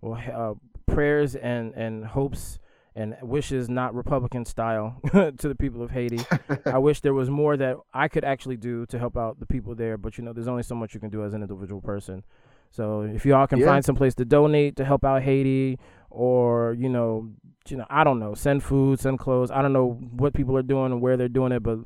[0.00, 0.54] Well, uh,
[0.92, 2.58] prayers and and hopes
[2.94, 6.20] and wishes, not Republican style, to the people of Haiti.
[6.66, 9.74] I wish there was more that I could actually do to help out the people
[9.74, 12.22] there, but you know, there's only so much you can do as an individual person.
[12.70, 13.66] So if y'all can Yeah.
[13.66, 15.78] find some place to donate to help out Haiti,
[16.10, 17.30] or you know,
[17.70, 19.50] you know, I don't know, send food, send clothes.
[19.50, 21.78] I don't know what people are doing and where they're doing it, but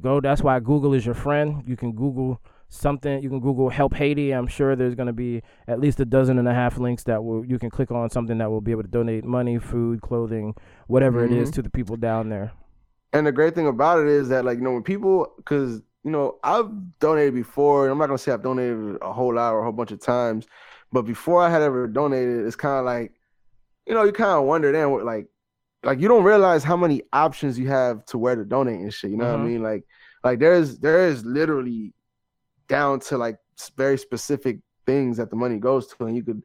[0.00, 0.20] go.
[0.20, 1.62] That's why Google is your friend.
[1.66, 3.22] You can Google something.
[3.22, 4.32] You can Google help Haiti.
[4.32, 7.22] I'm sure there's going to be at least a dozen and a half links that
[7.22, 10.54] will you can click on something that will be able to donate money, food, clothing,
[10.86, 11.54] whatever it is Mhm.
[11.54, 12.52] to the people down there.
[13.12, 16.10] And the great thing about it is that like you know when people because you
[16.10, 17.84] know I've donated before.
[17.84, 20.00] And I'm not gonna say I've donated a whole lot or a whole bunch of
[20.00, 20.46] times,
[20.92, 23.12] but before I had ever donated, it's kind of like
[23.86, 25.26] you know you kind of wonder then what like
[25.84, 29.10] like you don't realize how many options you have to where to donate and shit.
[29.10, 29.44] You know what Mhm.
[29.44, 29.62] I mean?
[29.62, 29.84] Like
[30.24, 31.92] like there's there is literally
[32.68, 33.36] down to like
[33.76, 36.42] very specific things that the money goes to, and you could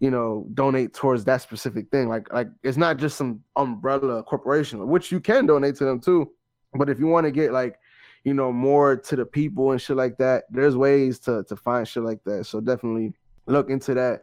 [0.00, 2.08] you know donate towards that specific thing.
[2.08, 6.30] Like like it's not just some umbrella corporation, which you can donate to them too.
[6.74, 7.78] But if you want to get like
[8.24, 11.86] you know more to the people and shit like that, there's ways to to find
[11.86, 12.46] shit like that.
[12.46, 13.12] So definitely
[13.46, 14.22] look into that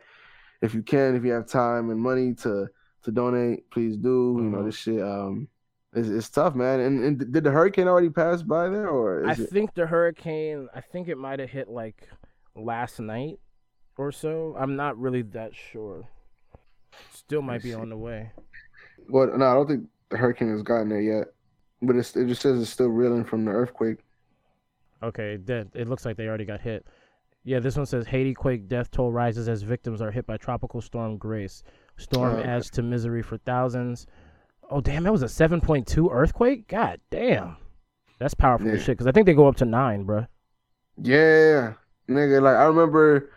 [0.61, 2.67] if you can, if you have time and money to
[3.03, 4.35] to donate, please do.
[4.39, 4.65] You know Mhm.
[4.65, 5.01] this shit.
[5.01, 5.47] Um,
[5.93, 6.79] it's, it's tough, man.
[6.81, 9.49] And, and did the hurricane already pass by there, or I it?
[9.49, 10.67] think the hurricane.
[10.75, 12.07] I think it might have hit like
[12.55, 13.39] last night
[13.97, 14.55] or so.
[14.59, 16.07] I'm not really that sure.
[17.13, 18.31] Still might be on the way.
[19.09, 21.27] Well, no, I don't think the hurricane has gotten there yet.
[21.81, 23.99] But it's, it just says it's still reeling from the earthquake.
[25.03, 26.85] Okay, that it looks like they already got hit.
[27.47, 30.81] Yeah, this one says Haiti quake death toll rises as victims are hit by tropical
[30.81, 31.63] storm Grace.
[31.95, 32.49] Storm Oh, okay.
[32.49, 34.05] adds to misery for thousands.
[34.69, 36.67] Oh damn, that was a 7.2 earthquake.
[36.67, 37.55] God damn,
[38.19, 38.75] that's powerful Yeah.
[38.75, 38.97] shit.
[38.97, 40.27] Because I think they go up to nine, bruh.
[41.01, 41.75] Yeah,
[42.09, 42.41] nigga.
[42.41, 43.29] Like I remember,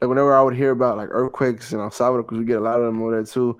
[0.00, 2.62] like whenever I would hear about like earthquakes in El Salvador, because we get a
[2.64, 3.58] lot of them over there too.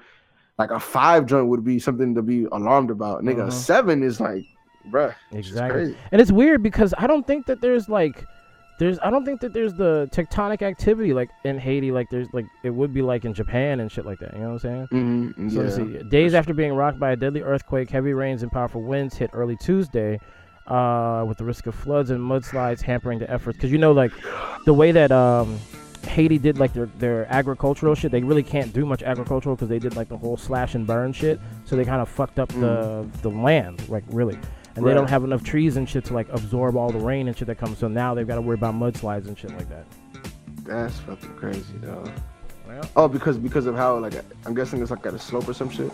[0.58, 3.22] Like a five joint would be something to be alarmed about.
[3.22, 3.52] Nigga, a Mhm.
[3.52, 4.44] seven is like,
[4.90, 5.72] bruh, Exactly.
[5.82, 5.96] crazy.
[6.10, 8.24] And it's weird because I don't think that there's like
[8.80, 12.46] there's I don't think that there's the tectonic activity like in Haiti like there's like
[12.64, 14.32] it would be like in Japan and shit like that.
[14.32, 14.88] You know what I'm saying?
[14.90, 15.48] Mm-hmm.
[15.50, 16.08] So let's see.
[16.08, 19.54] Days after being rocked by a deadly earthquake, heavy rains and powerful winds hit early
[19.58, 20.18] Tuesday,
[20.66, 23.58] uh, with the risk of floods and mudslides hampering the efforts.
[23.58, 24.12] Because you know, like
[24.64, 25.58] the way that um,
[26.08, 29.78] Haiti did like their their agricultural shit, they really can't do much agricultural because they
[29.78, 31.38] did like the whole slash and burn shit.
[31.66, 34.38] So they kind of fucked up the the land, like really.
[34.80, 37.36] And they don't have enough trees and shit to like absorb all the rain and
[37.36, 37.78] shit that comes.
[37.78, 39.84] So now they've got to worry about mudslides and shit like that.
[40.64, 42.04] That's fucking crazy, though.
[42.96, 44.14] Oh, because because of how like
[44.46, 45.90] I'm guessing it's like at a slope or some shit.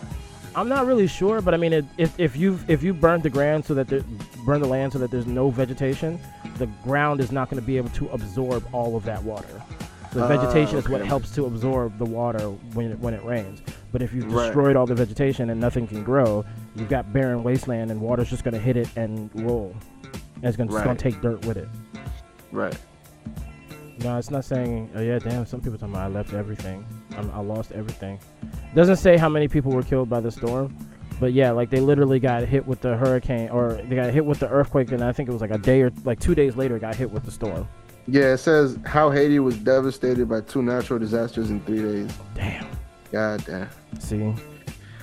[0.55, 3.30] I'm not really sure, but I mean, it, if if you if you burn the
[3.30, 4.03] ground so that there,
[4.45, 6.20] burn the land so that there's no vegetation,
[6.59, 9.62] the ground is not going to be able to absorb all of that water.
[10.12, 13.61] The Ah, vegetation is what helps to absorb the water when it, when it rains.
[13.93, 14.47] But if you've Right.
[14.47, 16.45] destroyed all the vegetation and nothing can grow,
[16.77, 19.74] you've got barren wasteland and water's just going to hit it and roll.
[20.37, 21.68] And it's gonna, just gonna take dirt with it.
[22.53, 22.77] Right.
[24.01, 24.91] No, it's not saying.
[24.95, 25.47] Oh yeah, damn.
[25.47, 26.85] Some people talking about I left everything.
[27.16, 28.20] I'm, I lost everything.
[28.74, 30.77] Doesn't say how many people were killed by the storm,
[31.18, 34.39] but yeah, like they literally got hit with the hurricane, or they got hit with
[34.39, 36.79] the earthquake, and I think it was like a day or like two days later
[36.79, 37.66] got hit with the storm.
[38.07, 42.12] Yeah, it says how Haiti was devastated by two natural disasters in three days.
[42.35, 42.66] Damn.
[43.11, 43.68] God damn.
[43.99, 44.35] See.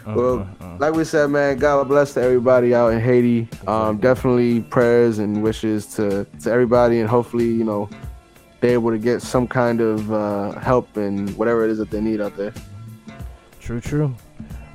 [0.06, 0.78] Uh, Well, uh, uh.
[0.80, 3.48] like we said, man, God bless to everybody out in Haiti.
[3.68, 7.90] Um, definitely prayers and wishes to, to everybody, and hopefully, you know,
[8.60, 12.02] they're able to get some kind of uh, help and whatever it is that they
[12.02, 12.54] need out there.
[13.60, 14.16] True, true.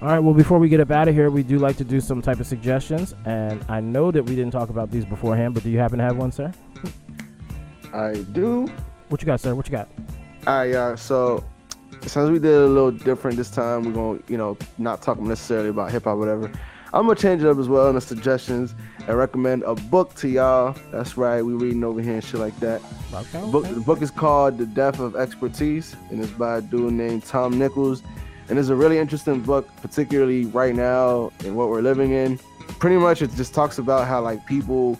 [0.00, 0.18] All right.
[0.20, 2.38] Well, before we get up out of here, we do like to do some type
[2.38, 5.78] of suggestions, and I know that we didn't talk about these beforehand, but do you
[5.78, 6.52] happen to have one, sir?
[7.92, 8.68] I do.
[9.08, 9.54] What you got, sir?
[9.54, 9.88] What you got?
[10.46, 10.96] All right, y'all.
[10.96, 11.42] So
[12.08, 15.68] since we did a little different this time, we're gonna, you know, not talk necessarily
[15.68, 16.50] about hip hop, whatever.
[16.92, 18.74] I'm gonna change it up as well in the suggestions
[19.06, 20.74] and recommend a book to y'all.
[20.90, 22.80] That's right, we reading over here and shit like that.
[23.12, 23.40] Okay.
[23.40, 23.74] The book, okay.
[23.74, 27.58] the book is called The Death of Expertise, and it's by a dude named Tom
[27.58, 28.02] Nichols.
[28.48, 32.38] And it's a really interesting book, particularly right now in what we're living in.
[32.78, 34.98] Pretty much, it just talks about how like people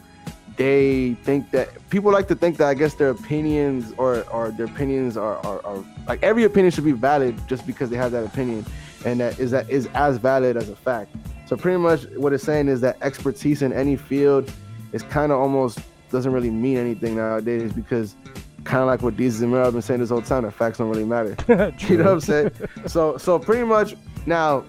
[0.59, 4.67] they think that people like to think that I guess their opinions or or their
[4.67, 8.27] opinions are, are, are like every opinion should be valid just because they have that
[8.27, 8.67] opinion,
[9.07, 11.15] and that is that is as valid as a fact.
[11.47, 14.53] So pretty much what it's saying is that expertise in any field
[14.93, 15.79] is kind of almost
[16.11, 18.17] doesn't really mean anything nowadays because
[18.65, 20.89] kind of like what Jesus and have been saying this whole time, the facts don't
[20.89, 21.37] really matter.
[21.87, 22.51] you know what I'm saying?
[22.87, 23.95] so so pretty much
[24.27, 24.65] now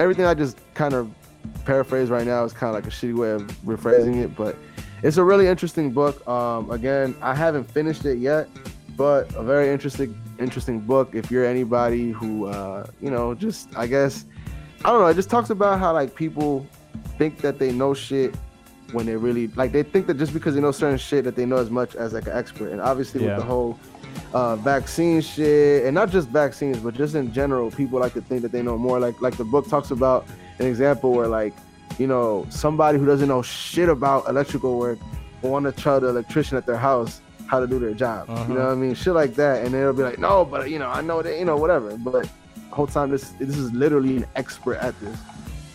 [0.00, 1.08] everything I just kind of
[1.64, 4.56] paraphrase right now is kind of like a shitty way of rephrasing it, but
[5.02, 6.26] it's a really interesting book.
[6.28, 8.48] Um, again, I haven't finished it yet,
[8.96, 11.14] but a very interesting interesting book.
[11.14, 14.24] If you're anybody who uh, you know, just I guess
[14.84, 15.06] I don't know.
[15.06, 16.66] It just talks about how like people
[17.16, 18.34] think that they know shit
[18.92, 21.44] when they really like they think that just because they know certain shit that they
[21.44, 22.70] know as much as like an expert.
[22.72, 23.36] And obviously Yeah.
[23.36, 23.78] with the whole
[24.32, 28.42] uh, vaccine shit, and not just vaccines, but just in general, people like to think
[28.42, 28.98] that they know more.
[28.98, 30.26] Like like the book talks about
[30.58, 31.54] an example where like
[31.98, 34.98] you know somebody who doesn't know shit about electrical work
[35.42, 38.28] want to tell the electrician at their house how to do their job.
[38.28, 38.44] Uh-huh.
[38.48, 38.94] You know what I mean?
[38.94, 41.44] Shit like that, and they'll be like, no, but you know, I know that, you
[41.44, 41.96] know, whatever.
[41.96, 45.18] But the whole time, this this is literally an expert at this.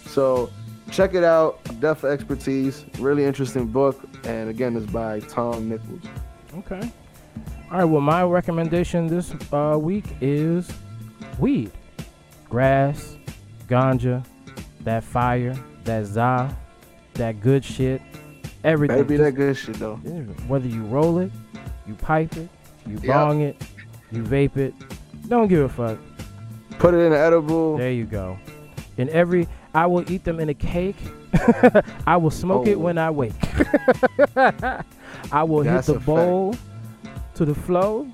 [0.05, 0.51] So
[0.91, 1.59] check it out.
[1.79, 2.85] Death for Expertise.
[2.99, 6.03] Really interesting book, and again, it's by Tom Nichols.
[6.59, 6.91] Okay.
[7.71, 7.85] All right.
[7.85, 10.71] Well, my recommendation this uh, week is
[11.39, 11.71] weed,
[12.47, 13.17] grass,
[13.67, 14.23] ganja,
[14.81, 15.55] that fire,
[15.85, 16.55] that za,
[17.15, 18.01] that good shit,
[18.63, 18.97] everything.
[18.97, 19.95] Better be that good shit though.
[20.47, 21.31] Whether you roll it,
[21.87, 22.49] you pipe it,
[22.87, 23.03] you Yep.
[23.05, 23.61] bong it,
[24.11, 24.73] you vape it,
[25.27, 25.97] don't give a fuck.
[26.79, 27.77] Put it in an edible.
[27.77, 28.37] There you go.
[28.97, 30.97] In every, I will eat them in a cake.
[32.07, 32.79] I will smoke it Oh.
[32.79, 33.33] when I wake.
[35.31, 36.05] I will That's hit the fact.
[36.05, 36.55] bowl
[37.35, 38.07] to the flow,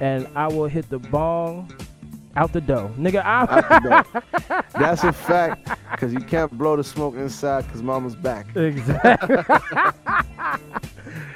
[0.00, 1.70] and I will hit the bong
[2.36, 2.90] out the dough.
[2.98, 3.48] Nigga, I'm.
[3.48, 4.04] Out the door.
[4.78, 5.68] That's a fact,
[5.98, 8.54] cause you can't blow the smoke inside, cause mama's back.
[8.56, 9.36] Exactly.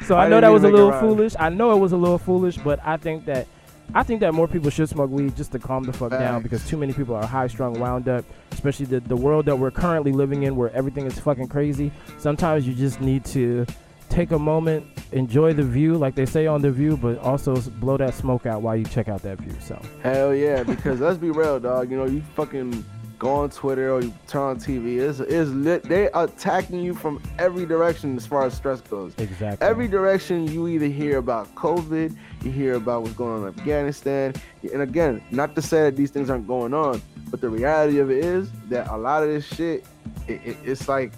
[0.06, 1.34] so I, I know that was a even make it little foolish.
[1.38, 3.46] I know it was a little foolish, but I think that
[3.94, 6.66] I think that more people should smoke weed just to calm the fuck down because
[6.68, 10.12] too many people are high strung, wound up, especially the the world that we're currently
[10.12, 11.92] living in where everything is fucking crazy.
[12.18, 13.66] Sometimes you just need to
[14.08, 17.96] take a moment, enjoy the view, like they say on the view, but also blow
[17.96, 19.54] that smoke out while you check out that view.
[19.60, 21.90] So Hell yeah, because let's be real, dog.
[21.90, 22.84] You know, you fucking
[23.18, 24.98] go on Twitter or you turn on TV.
[24.98, 25.82] It's, it's lit.
[25.84, 29.14] They attacking you from every direction as far as stress goes.
[29.18, 29.66] exactly.
[29.66, 34.34] Every direction you either hear about COVID, you hear about what's going on in Afghanistan.
[34.72, 37.00] And again, not to say that these things aren't going on,
[37.30, 39.84] but the reality of it is that a lot of this shit,
[40.26, 41.12] it, it, it's like,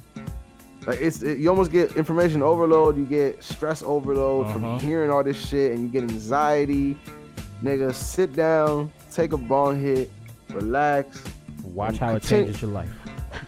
[0.89, 4.53] like it's it, you almost get information overload, you get stress overload Uh-huh.
[4.55, 6.97] from hearing all this shit, and you get anxiety.
[7.62, 10.11] Nigga, sit down, take a bong hit,
[10.51, 11.22] relax,
[11.64, 12.89] Watch how it changes your life.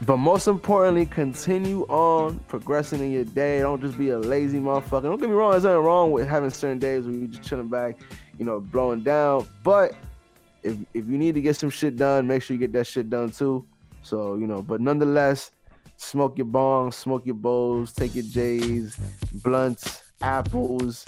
[0.05, 3.61] but most importantly, continue on progressing in your day.
[3.61, 5.05] Don't just be a lazy motherfucker.
[5.05, 7.68] Don't get me wrong, there's nothing wrong with having certain days where you just chilling
[7.68, 7.97] back,
[8.38, 9.47] you know, blowing down.
[9.62, 9.95] But
[10.62, 13.09] if if you need to get some shit done, make sure you get that shit
[13.09, 13.64] done too.
[14.03, 15.51] So, you know, but nonetheless,
[16.01, 18.96] smoke your bongs, smoke your bowls, take your J's,
[19.32, 21.05] blunts, apples,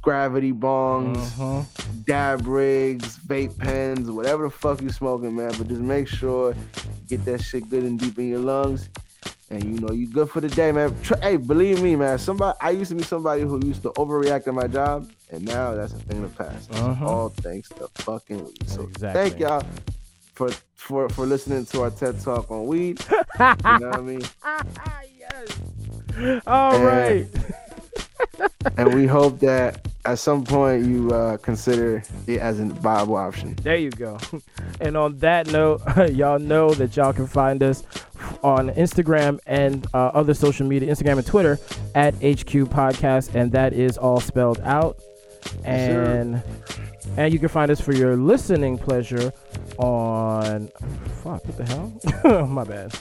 [0.00, 2.04] gravity bongs Mhm.
[2.04, 5.52] dab rigs, vape pens, whatever the fuck you smoking, man.
[5.58, 8.88] But just make sure you get that shit good and deep in your lungs.
[9.50, 10.94] And you know, you good for the day, man.
[11.22, 12.18] Hey, believe me, man.
[12.18, 15.74] Somebody I used to be somebody who used to overreact in my job, and now
[15.74, 16.70] that's a thing of the past.
[16.72, 17.06] Uh-huh.
[17.06, 18.68] All thanks to fucking weed.
[18.68, 19.30] So Exactly.
[19.30, 19.62] thank y'all
[20.34, 23.00] for for for listening to our TED talk on weed.
[23.10, 24.22] you know what I mean?
[26.46, 27.26] All And- right.
[28.76, 33.54] And we hope that at some point you uh, consider it as a viable option.
[33.62, 34.18] There you go.
[34.80, 35.80] And on that note,
[36.12, 37.82] y'all know that y'all can find us
[38.42, 41.58] on Instagram and uh, other social media, Instagram and Twitter
[41.94, 44.98] at HQ Podcast, and that is all spelled out.
[45.62, 45.64] Yes.
[45.64, 46.42] And
[47.16, 49.32] and you can find us for your listening pleasure
[49.78, 50.68] on
[51.22, 52.46] fuck what the hell?
[52.46, 52.92] My bad.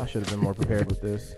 [0.00, 1.34] I should have been more prepared with this.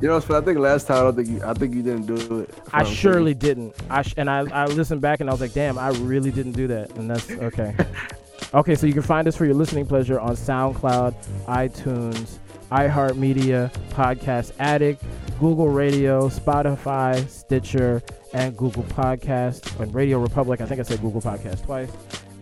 [0.00, 2.40] You know, I think last time I don't think you, I think you didn't do
[2.40, 2.50] it.
[2.72, 3.74] I I'm surely didn't.
[3.90, 6.52] I sh- and I, I listened back and I was like, damn, I really didn't
[6.52, 6.90] do that.
[6.96, 7.74] And that's okay.
[8.54, 11.14] okay, so you can find us for your listening pleasure on SoundCloud,
[11.46, 12.38] iTunes,
[12.70, 15.02] iHeartMedia, Podcast Addict,
[15.40, 18.02] Google Radio, Spotify, Stitcher,
[18.32, 20.60] and Google Podcast, and Radio Republic.
[20.60, 21.90] I think I said Google Podcast twice.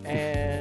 [0.05, 0.52] And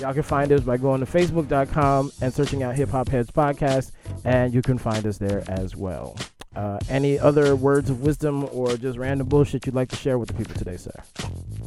[0.00, 3.92] y'all can find us by going to facebook.com and searching out Hip Hop Heads Podcast,
[4.24, 6.16] and you can find us there as well.
[6.56, 10.28] Uh, any other words of wisdom or just random bullshit you'd like to share with
[10.28, 10.90] the people today, sir?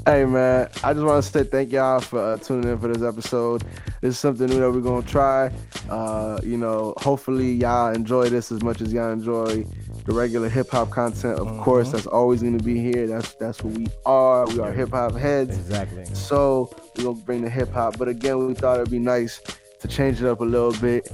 [0.06, 3.02] Hey man, I just want to say thank y'all for uh, tuning in for this
[3.02, 3.64] episode.
[4.02, 5.50] This is something new that we're gonna try.
[5.90, 9.66] Uh, you know, hopefully y'all enjoy this as much as y'all enjoy
[10.06, 11.40] the regular hip hop content.
[11.40, 13.08] Of course, that's always gonna be here.
[13.08, 14.46] That's that's what we are.
[14.48, 15.58] We are hip hop heads.
[15.58, 16.06] Exactly.
[16.14, 17.98] So we're gonna bring the hip hop.
[17.98, 19.42] But again, we thought it'd be nice
[19.80, 21.12] to change it up a little bit.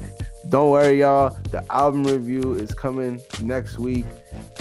[0.49, 1.37] Don't worry, y'all.
[1.51, 4.05] The album review is coming next week.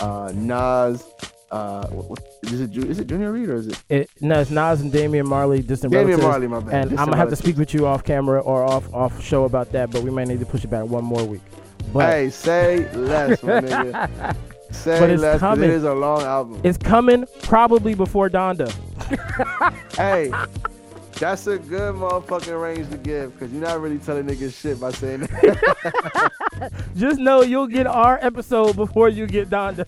[0.01, 1.05] Uh, Nas,
[1.51, 2.77] uh, what, what, is it?
[2.77, 5.93] Is it Junior Reid or is it It, no, it's Nas and Damian Marley, distant
[5.93, 6.29] Damian relatives.
[6.29, 6.49] Marley?
[6.49, 6.75] My bad.
[6.75, 9.45] And Distant I'm gonna have to speak with you off camera or off off show
[9.45, 11.41] about that, but we might need to push it back one more week.
[11.93, 14.37] But Hey, say less, my nigga.
[14.71, 15.41] Say But it's less.
[15.41, 15.65] coming.
[15.71, 16.61] It is a long album.
[16.65, 18.71] it's coming probably before Donda.
[19.97, 20.31] hey,
[21.19, 24.93] That's a good motherfucking range to give because you're not really telling niggas shit by
[24.93, 26.33] saying that.
[26.97, 29.85] Just know you'll get our episode before you get Donda.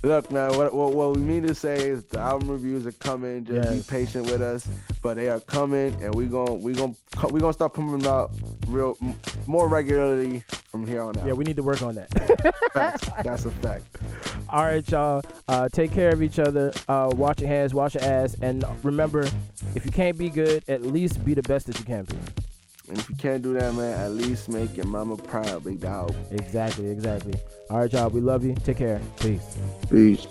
[0.04, 3.44] Look, man, what, what, what we mean to say is the album reviews are coming.
[3.44, 3.74] Just Yes.
[3.74, 4.68] be patient with us,
[5.02, 6.96] but they are coming, and we gon' we gon'
[7.30, 8.30] we gonna start pumping them out
[8.68, 8.96] real
[9.46, 11.26] more regularly from here on out.
[11.26, 12.10] yeah, we need to work on that.
[12.72, 13.08] Facts.
[13.22, 13.84] That's a fact.
[14.48, 15.22] All right, y'all.
[15.46, 16.72] Uh, take care of each other.
[16.88, 19.28] Uh, wash your hands, wash your ass, and remember,
[19.76, 22.16] if you can't be good, at least be the best that you can be.
[22.88, 26.14] And if you can't do that, man, at least make your mama proud, big dog.
[26.30, 27.34] Exactly, exactly.
[27.70, 28.10] All right, y'all.
[28.10, 28.54] We love you.
[28.64, 29.00] Take care.
[29.18, 29.56] Peace.
[29.90, 30.26] Peace.